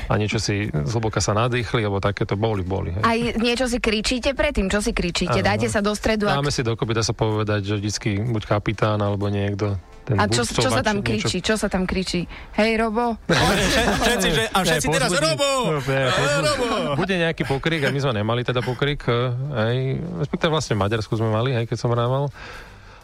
a 0.07 0.13
niečo 0.15 0.39
si 0.39 0.71
zhlboka 0.71 1.19
sa 1.19 1.35
nadýchli, 1.35 1.83
alebo 1.83 1.99
takéto 1.99 2.39
boli, 2.39 2.63
boli. 2.63 2.95
Hej. 2.95 3.03
Aj 3.03 3.19
niečo 3.35 3.67
si 3.67 3.83
kričíte 3.83 4.31
predtým? 4.31 4.71
Čo 4.71 4.79
si 4.79 4.95
kričíte? 4.95 5.43
Ano. 5.43 5.47
Dáte 5.51 5.67
sa 5.67 5.83
do 5.83 5.91
stredu? 5.91 6.31
Dáme 6.31 6.47
ak... 6.47 6.55
si 6.55 6.63
dokopy, 6.63 6.91
dá 6.95 7.03
sa 7.03 7.11
povedať, 7.11 7.67
že 7.67 7.75
vždycky 7.75 8.23
buď 8.23 8.43
kapitán 8.47 9.03
alebo 9.03 9.27
niekto 9.27 9.75
ten 10.01 10.17
a 10.17 10.25
čo, 10.25 10.41
čo 10.41 10.73
sa 10.73 10.81
tam 10.81 11.05
kričí? 11.05 11.39
Niečo... 11.39 11.53
Čo 11.53 11.55
sa 11.61 11.67
tam 11.69 11.85
kričí? 11.85 12.25
Hej, 12.57 12.81
Robo? 12.81 13.21
všetci, 14.07 14.29
že, 14.33 14.43
a 14.49 14.57
všetci 14.65 14.87
ne, 14.89 14.93
teraz, 14.97 15.11
Robo! 15.13 15.77
Ne, 15.77 16.01
Robo! 16.41 16.67
Bude 16.97 17.15
nejaký 17.21 17.45
pokrik, 17.45 17.85
a 17.85 17.93
my 17.93 17.99
sme 18.01 18.13
nemali 18.23 18.41
teda 18.41 18.65
pokrik, 18.65 19.05
hej, 19.05 20.01
respektíve 20.25 20.49
vlastne 20.49 20.73
v 20.73 20.81
Maďarsku 20.89 21.13
sme 21.13 21.29
mali, 21.29 21.53
hej, 21.53 21.69
keď 21.69 21.77
som 21.77 21.93
rával. 21.93 22.33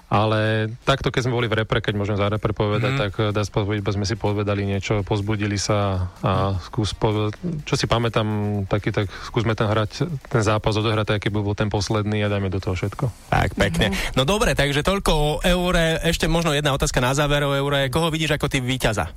Ale 0.08 0.72
takto, 0.88 1.12
keď 1.12 1.28
sme 1.28 1.36
boli 1.36 1.48
v 1.52 1.64
repre, 1.64 1.84
keď 1.84 2.00
môžem 2.00 2.16
za 2.16 2.32
repre 2.32 2.56
povedať, 2.56 2.92
mm. 2.96 3.00
tak 3.00 3.12
eh, 3.20 3.36
dá 3.36 3.44
sa 3.44 3.52
povedať, 3.52 3.84
sme 3.92 4.08
si 4.08 4.16
povedali 4.16 4.64
niečo, 4.64 5.04
pozbudili 5.04 5.60
sa 5.60 6.08
a 6.24 6.56
skús, 6.64 6.96
po, 6.96 7.28
čo 7.68 7.76
si 7.76 7.92
pamätám, 7.92 8.28
taký, 8.72 8.96
tak 8.96 9.12
skúsme 9.28 9.52
ten 9.52 9.68
hrať, 9.68 10.08
ten 10.32 10.42
zápas 10.44 10.80
odohrať, 10.80 11.20
aký 11.20 11.28
bol 11.28 11.44
ten 11.52 11.68
posledný 11.68 12.24
a 12.24 12.32
dajme 12.32 12.48
do 12.48 12.64
toho 12.64 12.80
všetko. 12.80 13.12
Tak, 13.28 13.60
pekne. 13.60 13.92
Mm. 13.92 14.16
No 14.16 14.24
dobre, 14.24 14.56
takže 14.56 14.80
toľko 14.80 15.12
o 15.12 15.30
eure. 15.44 16.00
Ešte 16.00 16.32
možno 16.32 16.56
jedna 16.56 16.72
otázka 16.72 17.04
na 17.04 17.12
záver 17.12 17.44
o 17.44 17.52
eure. 17.52 17.92
Koho 17.92 18.08
vidíš 18.08 18.40
ako 18.40 18.48
ty 18.48 18.64
víťaza? 18.64 19.12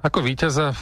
Ako 0.00 0.24
víťaza? 0.24 0.72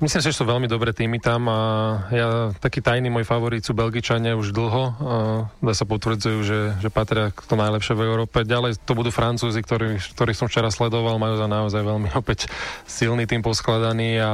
Myslím 0.00 0.24
si, 0.24 0.32
že 0.32 0.38
sú 0.40 0.48
veľmi 0.48 0.64
dobré 0.64 0.96
týmy 0.96 1.20
tam 1.20 1.44
a 1.52 1.60
ja, 2.08 2.28
taký 2.56 2.80
tajný 2.80 3.12
môj 3.12 3.28
favorit 3.28 3.60
sú 3.60 3.76
Belgičania 3.76 4.32
už 4.32 4.56
dlho. 4.56 4.82
A 4.96 5.16
dá 5.60 5.72
sa 5.76 5.84
potvrdzujú, 5.84 6.38
že, 6.40 6.60
že 6.80 6.88
patria 6.88 7.28
k 7.28 7.44
to 7.44 7.52
najlepšie 7.52 7.92
v 7.92 8.08
Európe. 8.08 8.40
Ďalej 8.40 8.80
to 8.80 8.96
budú 8.96 9.12
Francúzi, 9.12 9.60
ktorí, 9.60 10.00
ktorých 10.00 10.40
som 10.40 10.48
včera 10.48 10.72
sledoval, 10.72 11.20
majú 11.20 11.36
za 11.36 11.44
naozaj 11.44 11.84
veľmi 11.84 12.08
opäť 12.20 12.48
silný 12.88 13.28
tým 13.28 13.44
poskladaný 13.44 14.24
a, 14.24 14.30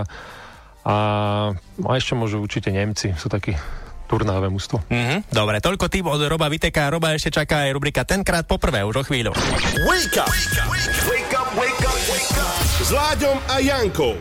a, 0.87 0.97
a 1.83 1.91
ešte 1.99 2.15
môžu 2.15 2.39
určite 2.39 2.71
Nemci, 2.71 3.19
sú 3.19 3.27
takí 3.27 3.59
turnáve 4.07 4.47
mužstvo. 4.47 4.87
Mm-hmm. 4.87 5.35
Dobre, 5.35 5.59
toľko 5.59 5.91
tým 5.91 6.07
od 6.07 6.23
Roba 6.31 6.47
Viteka. 6.47 6.87
Roba 6.95 7.11
ešte 7.11 7.43
čaká 7.43 7.67
aj 7.67 7.75
rubrika 7.75 8.07
Tenkrát 8.07 8.47
poprvé, 8.47 8.87
už 8.87 9.03
o 9.03 9.05
chvíľu. 9.05 9.35
Wake 9.35 10.15
up! 10.23 10.31
Wake 10.31 10.63
up, 10.63 10.71
wake 11.11 11.35
up, 11.35 11.49
wake 11.59 11.83
up, 11.83 11.99
wake 12.07 12.39
up. 12.39 12.55
S 12.87 12.95
Láďom 12.95 13.35
a 13.51 13.59
Jankou. 13.59 14.15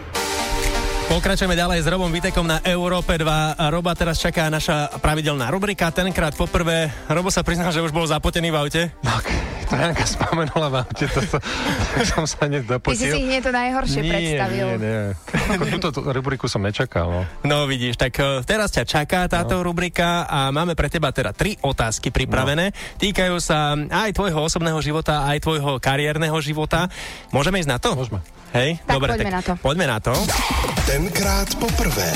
Pokračujeme 1.06 1.54
ďalej 1.54 1.86
s 1.86 1.88
Robom 1.88 2.10
Vitekom 2.10 2.50
na 2.50 2.66
Európe 2.66 3.14
2. 3.14 3.62
Roba 3.70 3.94
teraz 3.94 4.18
čaká 4.18 4.50
naša 4.50 4.90
pravidelná 4.98 5.54
rubrika. 5.54 5.94
Tenkrát 5.94 6.34
poprvé. 6.34 6.90
Robo 7.06 7.30
sa 7.30 7.46
priznal, 7.46 7.70
že 7.70 7.86
už 7.86 7.94
bol 7.94 8.10
zapotený 8.10 8.50
v 8.50 8.58
aute. 8.58 8.82
Tak, 9.06 9.26
to 9.70 9.78
Janka 9.78 10.02
spomenula 10.02 10.68
v 10.74 10.76
aute, 10.82 11.06
to, 11.06 11.22
to, 11.30 11.38
to 11.94 12.02
som 12.10 12.26
sa 12.26 12.50
hneď 12.50 12.66
dopotil. 12.66 12.98
Ty 12.98 13.06
si 13.06 13.08
si 13.14 13.22
hneď 13.22 13.42
to 13.46 13.52
najhoršie 13.54 14.02
nie, 14.02 14.10
predstavil. 14.10 14.66
Nie, 14.66 14.78
nie, 14.82 15.02
Ako 15.54 15.64
túto 15.78 15.88
tú 15.94 16.02
rubriku 16.10 16.50
som 16.50 16.66
nečakal. 16.66 17.06
No. 17.06 17.22
no 17.46 17.58
vidíš, 17.70 18.02
tak 18.02 18.18
e, 18.18 18.42
teraz 18.42 18.74
ťa 18.74 18.90
čaká 18.90 19.30
táto 19.30 19.62
no. 19.62 19.66
rubrika 19.66 20.26
a 20.26 20.50
máme 20.50 20.74
pre 20.74 20.90
teba 20.90 21.14
teda 21.14 21.38
tri 21.38 21.54
otázky 21.62 22.10
pripravené. 22.10 22.74
No. 22.74 22.78
Týkajú 22.98 23.38
sa 23.38 23.78
aj 23.78 24.10
tvojho 24.10 24.42
osobného 24.42 24.82
života, 24.82 25.22
aj 25.30 25.38
tvojho 25.38 25.78
kariérneho 25.78 26.38
života. 26.42 26.90
Môžeme 27.30 27.62
ísť 27.62 27.70
na 27.70 27.78
to? 27.78 27.94
Môžeme. 27.94 28.26
Hej? 28.56 28.80
Tak 28.88 28.96
Dobre, 28.96 29.10
poďme 29.12 29.26
tak 29.28 29.36
na 29.36 29.42
to. 29.44 29.54
Poďme 29.60 29.86
na 29.86 29.98
to. 30.00 30.14
Tenkrát 30.96 31.52
poprvé. 31.60 32.08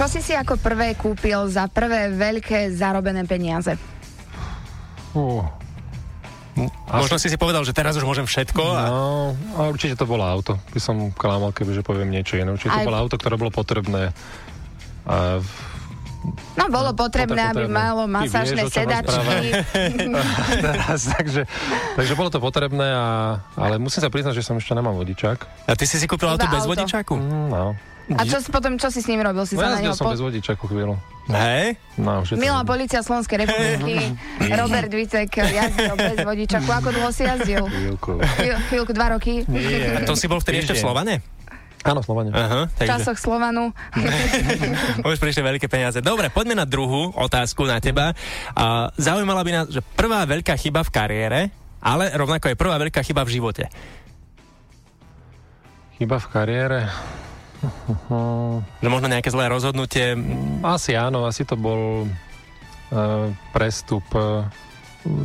Čo 0.00 0.08
si 0.08 0.24
si 0.24 0.32
ako 0.32 0.56
prvé 0.56 0.96
kúpil 0.96 1.44
za 1.52 1.68
prvé 1.68 2.08
veľké 2.08 2.72
zarobené 2.72 3.28
peniaze? 3.28 3.76
Uh. 5.12 5.44
Asi... 6.88 7.04
Možno 7.04 7.20
si 7.20 7.28
si 7.28 7.36
povedal, 7.36 7.68
že 7.68 7.76
teraz 7.76 8.00
už 8.00 8.08
môžem 8.08 8.24
všetko. 8.24 8.64
A... 8.64 8.82
No, 8.88 9.36
a 9.60 9.68
určite 9.68 9.92
to 9.92 10.08
bolo 10.08 10.24
auto. 10.24 10.56
By 10.72 10.80
som 10.80 11.12
klamal, 11.12 11.52
kebyže 11.52 11.84
poviem 11.84 12.08
niečo 12.08 12.40
iné. 12.40 12.48
Určite 12.48 12.72
Aj... 12.72 12.80
to 12.80 12.88
bolo 12.88 12.96
auto, 12.96 13.20
ktoré 13.20 13.36
bolo 13.36 13.52
potrebné. 13.52 14.16
A 15.04 15.44
No, 16.56 16.64
bolo 16.72 16.90
potrebné, 16.96 17.52
potrebné. 17.52 17.62
aby 17.62 17.64
malo 17.70 18.04
masážne 18.10 18.66
sedačky. 18.66 19.52
Teraz, 20.66 21.00
takže, 21.12 21.42
takže 21.94 22.12
bolo 22.16 22.30
to 22.32 22.38
potrebné, 22.42 22.86
a, 22.86 23.38
ale 23.54 23.76
musím 23.78 24.02
sa 24.02 24.10
priznať, 24.10 24.34
že 24.38 24.42
som 24.42 24.56
ešte 24.56 24.72
nemal 24.74 24.96
vodičák. 24.96 25.68
A 25.68 25.72
ty 25.74 25.84
si 25.84 26.00
si 26.00 26.06
kúpil 26.08 26.26
auto 26.26 26.46
bez 26.48 26.64
vodičáku? 26.64 27.14
Mm, 27.14 27.46
no. 27.52 27.64
A 28.06 28.22
čo 28.22 28.38
si 28.38 28.54
potom, 28.54 28.78
čo 28.78 28.86
si 28.94 29.02
s 29.02 29.10
ním 29.10 29.18
robil? 29.18 29.42
Si 29.50 29.58
no, 29.58 29.66
sa 29.66 29.82
ja 29.82 29.90
na 29.90 29.98
som 29.98 30.06
po... 30.06 30.14
bez 30.14 30.22
vodičáku 30.22 30.70
chvíľu. 30.70 30.94
Hej? 31.26 31.74
No, 31.98 32.22
Milá 32.38 32.62
policia 32.62 33.02
Slovenskej 33.02 33.42
republiky, 33.42 34.14
Robert 34.46 34.86
Vicek 34.94 35.26
jazdil 35.34 35.94
bez 35.98 36.22
vodičaku. 36.22 36.70
Ako 36.70 36.94
dlho 36.94 37.10
si 37.10 37.26
jazdil? 37.26 37.66
Chvíľku. 37.66 38.22
Chvíľku, 38.70 38.92
dva 38.94 39.18
roky? 39.18 39.42
Nie. 39.50 40.06
To 40.06 40.14
si 40.14 40.30
bol 40.30 40.38
vtedy 40.38 40.62
ešte 40.62 40.78
v 40.78 40.86
Slovane? 40.86 41.14
Áno, 41.86 42.02
Slovania. 42.02 42.32
Uh-huh, 42.34 42.64
takže... 42.74 42.90
V 42.90 42.92
časoch 42.98 43.18
Slovanu. 43.18 43.70
Už 45.08 45.18
prišli 45.22 45.42
veľké 45.46 45.66
peniaze. 45.70 46.02
Dobre, 46.02 46.28
poďme 46.34 46.58
na 46.58 46.66
druhú 46.66 47.14
otázku 47.14 47.62
na 47.62 47.78
teba. 47.78 48.12
A 48.58 48.90
zaujímala 48.98 49.46
by 49.46 49.50
nás, 49.54 49.66
že 49.70 49.80
prvá 49.94 50.26
veľká 50.26 50.58
chyba 50.58 50.82
v 50.82 50.90
kariére, 50.90 51.40
ale 51.78 52.10
rovnako 52.12 52.50
je 52.50 52.56
prvá 52.58 52.76
veľká 52.82 53.00
chyba 53.06 53.22
v 53.22 53.34
živote. 53.38 53.64
Chyba 55.96 56.20
v 56.20 56.26
kariére? 56.28 56.80
že 58.82 58.88
možno 58.88 59.08
nejaké 59.08 59.32
zlé 59.32 59.48
rozhodnutie? 59.48 60.12
Asi 60.60 60.92
áno, 60.92 61.24
asi 61.24 61.48
to 61.48 61.56
bol 61.56 62.04
uh, 62.04 63.26
prestup 63.50 64.04
uh, 64.12 64.44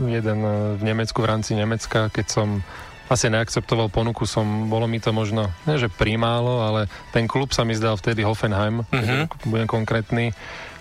jeden 0.08 0.40
uh, 0.46 0.78
v 0.78 0.82
Nemecku 0.86 1.20
v 1.22 1.30
rámci 1.30 1.58
Nemecka, 1.58 2.08
keď 2.10 2.26
som 2.32 2.48
asi 3.12 3.28
neakceptoval 3.28 3.92
ponuku 3.92 4.24
som, 4.24 4.72
bolo 4.72 4.88
mi 4.88 5.04
to 5.04 5.12
možno, 5.12 5.52
nie 5.68 5.76
že 5.76 5.92
primálo, 5.92 6.64
ale 6.64 6.88
ten 7.12 7.28
klub 7.28 7.52
sa 7.52 7.68
mi 7.68 7.76
zdal 7.76 8.00
vtedy 8.00 8.24
Hoffenheim, 8.24 8.88
uh-huh. 8.88 9.28
budem 9.52 9.68
konkrétny, 9.68 10.32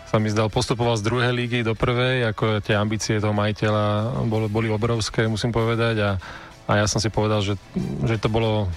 sa 0.07 0.23
mi 0.23 0.31
zdal, 0.31 0.47
postupoval 0.47 0.95
z 0.95 1.07
druhej 1.11 1.35
lígy 1.35 1.67
do 1.67 1.75
prvej, 1.75 2.31
ako 2.31 2.63
tie 2.63 2.79
ambície 2.79 3.19
toho 3.19 3.35
majiteľa 3.35 4.15
boli, 4.31 4.47
boli 4.47 4.69
obrovské, 4.71 5.27
musím 5.27 5.51
povedať 5.51 6.07
a, 6.07 6.11
a 6.71 6.73
ja 6.79 6.87
som 6.87 7.03
si 7.03 7.11
povedal, 7.11 7.43
že, 7.43 7.59
že 8.07 8.15
to 8.23 8.31
bolo 8.31 8.71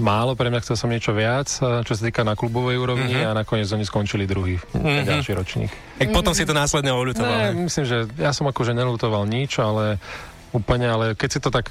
málo, 0.00 0.32
pre 0.32 0.48
mňa 0.48 0.62
chcel 0.64 0.76
som 0.80 0.88
niečo 0.88 1.12
viac, 1.12 1.50
čo 1.60 1.92
sa 1.92 2.02
týka 2.04 2.24
na 2.24 2.38
klubovej 2.38 2.80
úrovni 2.80 3.20
uh-huh. 3.20 3.36
a 3.36 3.38
nakoniec 3.44 3.68
oni 3.68 3.84
skončili 3.84 4.24
druhý, 4.24 4.56
uh-huh. 4.56 5.04
ďalší 5.04 5.36
ročník. 5.36 5.70
Tak 6.00 6.08
potom 6.16 6.32
si 6.32 6.48
to 6.48 6.56
následne 6.56 6.94
oľutoval. 6.94 7.52
Ne, 7.52 7.68
myslím, 7.68 7.84
že 7.84 8.08
ja 8.16 8.32
som 8.32 8.48
akože 8.48 8.72
nelutoval 8.72 9.28
nič, 9.28 9.60
ale 9.60 10.00
úplne, 10.52 10.88
ale 10.88 11.04
keď 11.12 11.28
si 11.28 11.40
to 11.44 11.52
tak 11.52 11.68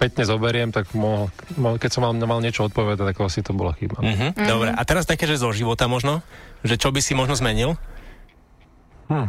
pätne 0.00 0.24
zoberiem, 0.24 0.72
tak 0.72 0.88
mohol, 0.96 1.28
keď 1.76 1.90
som 1.92 2.02
mal, 2.04 2.12
mal 2.16 2.40
niečo 2.40 2.64
odpovedať, 2.64 3.12
tak 3.12 3.20
asi 3.20 3.44
to 3.44 3.52
bola 3.52 3.76
chyba. 3.76 4.00
Mm-hmm. 4.00 4.30
Mm-hmm. 4.32 4.48
Dobre, 4.48 4.70
a 4.72 4.82
teraz 4.88 5.04
také, 5.04 5.28
že 5.28 5.40
zo 5.40 5.52
života 5.52 5.84
možno? 5.84 6.24
Že 6.64 6.80
čo 6.80 6.88
by 6.88 7.00
si 7.04 7.12
možno 7.12 7.36
zmenil? 7.36 7.76
Hm. 9.12 9.28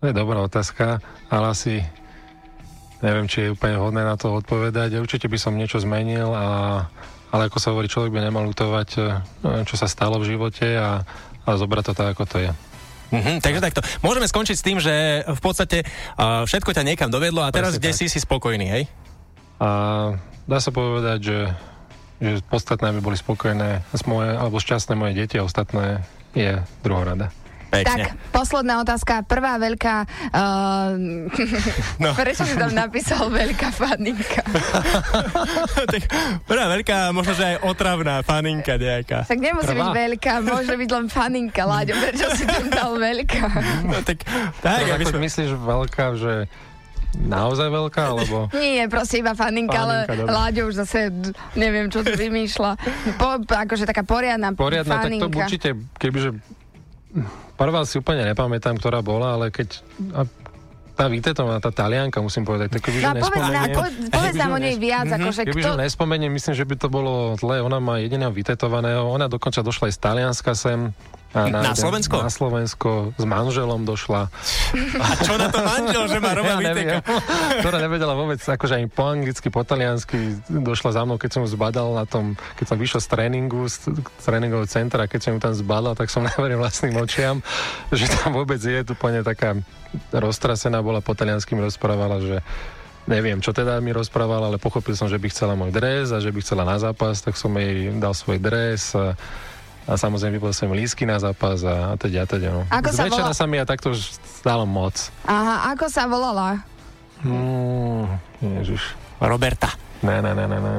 To 0.00 0.04
je 0.08 0.14
dobrá 0.16 0.40
otázka, 0.44 1.00
ale 1.28 1.46
asi 1.52 1.84
neviem, 3.00 3.28
či 3.28 3.48
je 3.48 3.54
úplne 3.56 3.80
hodné 3.80 4.04
na 4.04 4.16
to 4.16 4.32
odpovedať. 4.36 5.00
Určite 5.00 5.28
by 5.28 5.38
som 5.40 5.56
niečo 5.56 5.80
zmenil, 5.80 6.32
a, 6.32 6.84
ale 7.32 7.48
ako 7.48 7.58
sa 7.60 7.72
hovorí, 7.72 7.88
človek 7.88 8.12
by 8.12 8.20
nemal 8.20 8.44
lutovať, 8.48 8.88
eh, 9.00 9.64
čo 9.64 9.74
sa 9.76 9.88
stalo 9.88 10.20
v 10.20 10.36
živote 10.36 10.76
a, 10.76 11.04
a 11.44 11.48
zobrať 11.56 11.92
to 11.92 11.92
tak, 11.96 12.08
ako 12.16 12.24
to 12.28 12.36
je. 12.44 12.50
Mhm, 13.10 13.42
takže 13.42 13.60
takto. 13.60 13.80
Môžeme 14.06 14.26
skončiť 14.30 14.56
s 14.56 14.64
tým, 14.64 14.78
že 14.78 15.26
v 15.26 15.40
podstate 15.42 15.82
uh, 15.82 16.46
všetko 16.46 16.70
ťa 16.70 16.86
niekam 16.86 17.10
dovedlo 17.10 17.42
a 17.42 17.50
teraz 17.50 17.74
Presne 17.74 17.82
kde 17.82 17.90
tak. 17.92 17.98
si 17.98 18.06
si 18.06 18.18
spokojný, 18.22 18.66
hej? 18.70 18.84
A 19.60 19.68
dá 20.46 20.58
sa 20.62 20.70
povedať, 20.70 21.18
že, 21.20 21.38
že 22.22 22.38
podstatné, 22.46 22.94
aby 22.94 23.00
boli 23.02 23.18
spokojné 23.18 23.82
moje, 24.06 24.30
alebo 24.32 24.62
šťastné 24.62 24.94
moje 24.96 25.12
deti 25.18 25.36
a 25.36 25.44
ostatné 25.44 26.06
je 26.32 26.62
druhorada. 26.86 27.34
Tak, 27.70 27.86
Pekne. 27.86 28.06
posledná 28.30 28.74
otázka. 28.78 29.22
Prvá 29.22 29.54
veľká... 29.56 29.94
Uh, 30.30 31.30
No. 31.96 32.10
Prečo 32.20 32.42
si 32.42 32.54
tam 32.54 32.72
napísal 32.72 33.30
veľká 33.30 33.70
faninka? 33.70 34.42
tak, 35.92 36.02
prvá 36.44 36.66
veľká, 36.68 37.10
možno, 37.10 37.32
že 37.32 37.44
aj 37.46 37.56
otravná 37.62 38.20
faninka 38.20 38.74
nejaká. 38.74 39.24
Tak 39.24 39.38
nemusí 39.38 39.70
Prvá. 39.70 39.78
byť 39.80 39.90
veľká, 39.94 40.32
môže 40.42 40.74
byť 40.74 40.90
len 40.90 41.06
faninka, 41.06 41.62
Láďo. 41.62 41.94
Prečo 41.94 42.26
si 42.34 42.44
tam 42.44 42.66
dal 42.68 42.92
veľká? 42.96 43.42
No, 43.86 43.96
tak, 44.02 44.26
tak, 44.60 44.80
Tak, 44.82 44.96
aby 44.96 45.04
sme... 45.06 45.18
myslíš 45.22 45.50
veľká, 45.54 46.06
že 46.16 46.32
naozaj 47.12 47.68
veľká, 47.68 48.02
alebo... 48.08 48.36
Nie, 48.52 48.86
proste 48.86 49.18
iba 49.18 49.34
faninka, 49.34 49.74
ale 49.76 49.96
Faninka, 50.04 50.20
dobre. 50.20 50.30
Láďo 50.32 50.62
už 50.66 50.74
zase 50.78 51.10
neviem, 51.54 51.86
čo 51.86 52.02
tu 52.02 52.10
vymýšľa. 52.10 52.70
Po, 53.18 53.38
akože 53.42 53.82
taká 53.82 54.02
poriadna, 54.02 54.54
Poriadna, 54.54 54.94
tak 54.96 55.02
faninka. 55.06 55.26
to 55.26 55.34
určite, 55.36 55.68
kebyže... 55.98 56.59
Prvá 57.54 57.84
si 57.84 57.98
úplne 57.98 58.24
nepamätám, 58.24 58.78
ktorá 58.78 59.02
bola, 59.02 59.36
ale 59.36 59.50
keď... 59.50 59.82
A 60.14 60.24
tá 60.94 61.08
Vitetová, 61.08 61.56
tá 61.64 61.72
talianka, 61.72 62.20
musím 62.20 62.44
povedať, 62.44 62.76
tak 62.76 62.84
kebyže 62.84 63.08
No, 63.08 63.24
povedz, 63.24 63.48
nám, 63.48 63.72
povedz, 64.12 64.36
o 64.36 64.58
nej 64.60 64.76
viac, 64.76 65.08
Mhm. 65.08 65.16
akože 65.16 65.40
Kebyže 65.48 65.70
kto... 65.72 65.80
nespomeniem, 65.80 66.28
myslím, 66.28 66.52
že 66.52 66.64
by 66.68 66.74
to 66.76 66.88
bolo 66.92 67.12
zle. 67.40 67.64
Ona 67.64 67.80
má 67.80 67.96
jediného 67.96 68.28
vytetovaného. 68.28 69.08
Ona 69.08 69.24
dokonca 69.24 69.64
došla 69.64 69.88
aj 69.88 69.94
z 69.96 70.00
Talianska 70.00 70.52
sem. 70.52 70.92
A 71.30 71.46
Na 71.46 71.78
Slovensko? 71.78 72.26
Na 72.26 72.32
Slovensko. 72.32 73.14
S 73.14 73.22
manželom 73.22 73.86
došla. 73.86 74.26
A 74.98 75.06
čo 75.22 75.38
na 75.38 75.46
to 75.46 75.62
manžel, 75.62 76.10
že 76.10 76.18
má 76.18 76.34
Roba 76.34 76.58
Ja 76.58 76.74
neviem. 76.74 76.98
Ktorá 77.62 77.78
nevedela 77.78 78.18
vôbec, 78.18 78.42
akože 78.42 78.82
aj 78.82 78.84
po 78.90 79.06
anglicky, 79.06 79.46
po 79.46 79.62
taliansky 79.62 80.42
došla 80.50 80.90
za 80.98 81.02
mnou, 81.06 81.22
keď 81.22 81.30
som 81.38 81.40
ju 81.46 81.54
zbadal 81.54 81.94
na 81.94 82.02
tom, 82.02 82.34
keď 82.58 82.74
som 82.74 82.76
vyšiel 82.82 83.00
z 83.00 83.08
tréningu, 83.14 83.62
z, 83.70 83.94
tréningového 84.26 84.66
centra, 84.66 85.06
keď 85.06 85.20
som 85.22 85.32
ju 85.38 85.40
tam 85.40 85.54
zbadal, 85.54 85.94
tak 85.94 86.10
som 86.10 86.26
neveril 86.34 86.58
vlastným 86.58 86.98
očiam, 86.98 87.38
že 87.94 88.10
tam 88.10 88.34
vôbec 88.34 88.58
je 88.58 88.82
úplne 88.90 89.22
taká 89.22 89.54
roztrasená, 90.10 90.82
bola 90.82 90.98
po 90.98 91.14
taliansky 91.14 91.54
mi 91.54 91.62
rozprávala, 91.62 92.18
že 92.18 92.42
neviem, 93.06 93.38
čo 93.38 93.54
teda 93.54 93.78
mi 93.78 93.94
rozprávala, 93.94 94.50
ale 94.50 94.58
pochopil 94.58 94.98
som, 94.98 95.06
že 95.06 95.18
by 95.18 95.30
chcela 95.30 95.54
môj 95.54 95.70
dres 95.74 96.10
a 96.10 96.18
že 96.18 96.30
by 96.30 96.42
chcela 96.42 96.66
na 96.66 96.78
zápas, 96.78 97.22
tak 97.22 97.38
som 97.38 97.54
jej 97.54 97.90
dal 97.98 98.14
svoj 98.14 98.38
dres 98.38 98.94
a, 98.98 99.14
a 99.90 99.98
samozrejme 99.98 100.38
vypol 100.38 100.54
som 100.54 100.70
lísky 100.70 101.02
na 101.02 101.18
zápas 101.18 101.60
a, 101.60 101.92
a 101.92 101.98
teda, 101.98 102.22
a 102.22 102.26
teda. 102.28 102.48
No. 102.54 102.62
Ako 102.70 102.88
sa 102.88 103.04
večera 103.04 103.26
volá- 103.26 103.34
sa 103.34 103.44
mi 103.44 103.58
aj 103.58 103.66
takto 103.66 103.90
už 103.90 104.00
stalo 104.22 104.62
moc. 104.62 104.94
Aha, 105.26 105.74
ako 105.74 105.90
sa 105.90 106.06
volala? 106.06 106.62
Mm, 107.20 108.06
ježiš. 108.62 108.94
Roberta. 109.18 109.74
Ne, 110.00 110.16
ne, 110.24 110.32
ne, 110.32 110.44
ne, 110.48 110.58
ne. 110.58 110.74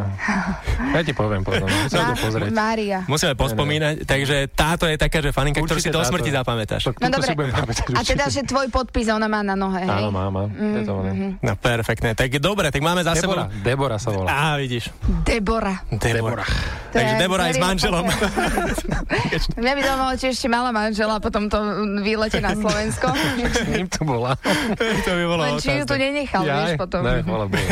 Ja 0.97 1.01
ti 1.05 1.13
poviem 1.13 1.45
potom. 1.45 1.69
Musím 1.69 2.01
to 2.01 2.15
pozrieť. 2.17 2.49
Mária. 2.51 2.99
Musíme 3.05 3.38
pospomínať, 3.38 4.03
takže 4.03 4.49
táto 4.51 4.89
je 4.89 4.97
taká, 4.97 5.21
že 5.21 5.29
faninka, 5.29 5.62
ktorú 5.62 5.79
si 5.79 5.93
do 5.93 6.01
smrti 6.01 6.34
zapamätáš. 6.34 6.89
To, 6.89 6.91
No 6.97 7.07
dobre. 7.07 7.34
pamätať 7.38 7.86
A 7.95 8.01
teda, 8.01 8.25
že 8.27 8.41
tvoj 8.43 8.67
podpis 8.73 9.07
ona 9.07 9.29
má 9.29 9.45
na 9.45 9.53
nohe, 9.53 9.86
hej? 9.86 9.89
Áno, 9.89 10.10
má, 10.10 10.27
má. 10.34 10.49
Je 10.49 10.84
ono. 10.89 11.12
No 11.39 11.51
perfektné, 11.55 12.17
tak 12.17 12.34
dobre, 12.41 12.73
tak 12.73 12.81
máme 12.81 13.05
za 13.05 13.13
sebou... 13.15 13.38
Debora, 13.38 13.63
Debora 13.63 13.97
sa 14.01 14.10
volá. 14.12 14.27
Á, 14.27 14.57
vidíš. 14.57 14.89
Debora. 15.23 15.86
Debora. 15.93 16.45
To 16.91 16.99
Takže 16.99 17.13
je 17.15 17.21
Debora 17.23 17.43
aj 17.47 17.53
s 17.55 17.60
manželom. 17.62 18.03
Mňa 19.62 19.73
by 19.75 19.81
zaujímalo, 19.81 20.13
či 20.19 20.25
ešte 20.36 20.47
mala 20.51 20.69
manžela 20.75 21.15
po 21.23 21.29
tomto 21.31 21.57
výlete 22.03 22.43
na 22.43 22.51
Slovensko. 22.51 23.15
S 23.15 23.63
ním 23.69 23.88
tu 23.88 24.03
bola. 24.03 24.36
to 24.75 25.12
by 25.15 25.23
bolo 25.23 25.41
Len 25.47 25.55
či 25.62 25.71
ju 25.79 25.84
tu 25.88 25.95
nenechal, 25.95 26.43
vieš, 26.43 26.75
potom. 26.75 27.01
Ne. 27.03 27.23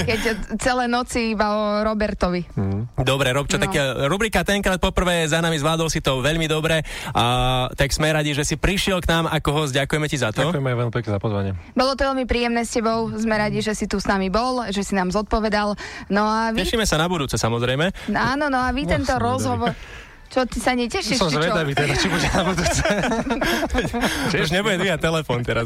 Keď 0.07 0.19
celé 0.55 0.87
noci 0.87 1.35
iba 1.39 1.47
o 1.55 1.63
Robertovi. 1.87 2.43
Dobre, 2.99 3.31
Robčo, 3.31 3.55
No. 3.55 3.63
tak 3.63 3.79
e, 3.79 4.11
rubrika 4.11 4.43
tenkrát 4.43 4.75
poprvé 4.75 5.23
za 5.23 5.39
nami 5.39 5.55
zvládol 5.55 5.87
si 5.87 6.03
to 6.03 6.19
veľmi 6.19 6.51
dobre. 6.51 6.83
A, 7.15 7.71
tak 7.71 7.95
sme 7.95 8.11
radi, 8.11 8.35
že 8.35 8.43
si 8.43 8.59
prišiel 8.59 8.99
k 8.99 9.07
nám 9.07 9.31
ako 9.31 9.49
host. 9.55 9.71
Ďakujeme 9.71 10.11
ti 10.11 10.19
za 10.19 10.35
to. 10.35 10.51
Ďakujem 10.51 10.67
aj 10.67 10.75
veľmi 10.75 10.91
pekne 10.91 11.11
za 11.15 11.19
pozvanie. 11.23 11.51
Bolo 11.71 11.95
to 11.95 12.03
veľmi 12.03 12.27
príjemné 12.27 12.67
s 12.67 12.75
tebou. 12.75 13.07
Sme 13.15 13.39
radi, 13.39 13.63
že 13.63 13.71
si 13.71 13.87
tu 13.87 14.03
s 14.03 14.07
nami 14.11 14.27
bol, 14.27 14.67
že 14.67 14.83
si 14.83 14.91
nám 14.99 15.15
zodpovedal. 15.15 15.79
No 16.11 16.27
a 16.27 16.51
vy... 16.51 16.59
Tešíme 16.67 16.83
sa 16.83 16.99
na 16.99 17.07
budúce, 17.07 17.39
samozrejme. 17.39 18.11
Áno, 18.11 18.51
no 18.51 18.59
a 18.59 18.75
vy 18.75 18.83
tento 18.83 19.15
som 19.15 19.23
rozhovor... 19.23 19.71
Čo, 20.29 20.45
ty 20.45 20.61
sa 20.61 20.77
netešíš? 20.77 21.17
Som 21.17 21.33
zvedavý 21.33 21.73
teda, 21.73 21.97
či 21.97 22.05
bude 22.05 22.29
na 22.29 22.41
budúce. 22.45 22.83
Už 24.29 24.53
nebude 24.53 24.77
dvíhať 24.77 25.01
telefón 25.01 25.41
teraz. 25.41 25.65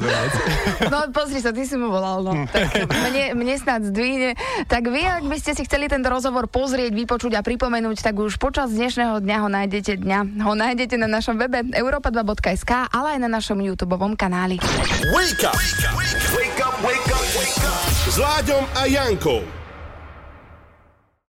No 0.88 1.12
pozri 1.12 1.44
sa, 1.44 1.52
ty 1.52 1.68
si 1.68 1.76
mu 1.76 1.92
volal, 1.92 2.24
no. 2.24 2.48
Tak 2.48 2.88
mne, 3.12 3.36
mne 3.36 3.56
snad 3.60 3.84
zdvihne. 3.84 4.40
Tak 4.72 4.88
vy, 4.88 5.04
ak 5.04 5.26
by 5.28 5.38
ste 5.40 5.52
si 5.52 5.68
chceli 5.68 5.92
tento 5.92 6.08
rozhovor 6.08 6.48
pozrieť, 6.48 6.96
vypočuť 6.96 7.36
a 7.36 7.42
pripomenúť, 7.44 8.00
tak 8.00 8.16
už 8.16 8.40
počas 8.40 8.72
dnešného 8.72 9.20
dňa 9.20 9.38
ho 9.44 9.50
nájdete 9.52 10.00
dňa. 10.00 10.20
Ho 10.48 10.54
nájdete 10.56 10.96
na 10.96 11.12
našom 11.12 11.36
webe 11.36 11.68
europa2.sk, 11.68 12.72
ale 12.88 13.18
aj 13.18 13.20
na 13.20 13.30
našom 13.30 13.60
YouTube 13.60 14.00
kanáli. 14.16 14.58
Wake 15.12 15.44
up! 15.44 15.60
Wake 16.34 16.60
up, 16.64 16.76
wake 16.82 17.10
up, 17.12 17.26
wake 17.36 17.64
up! 17.68 17.84
S 18.08 18.16
Láďom 18.16 18.64
a 18.80 18.88
Jankou. 18.88 19.63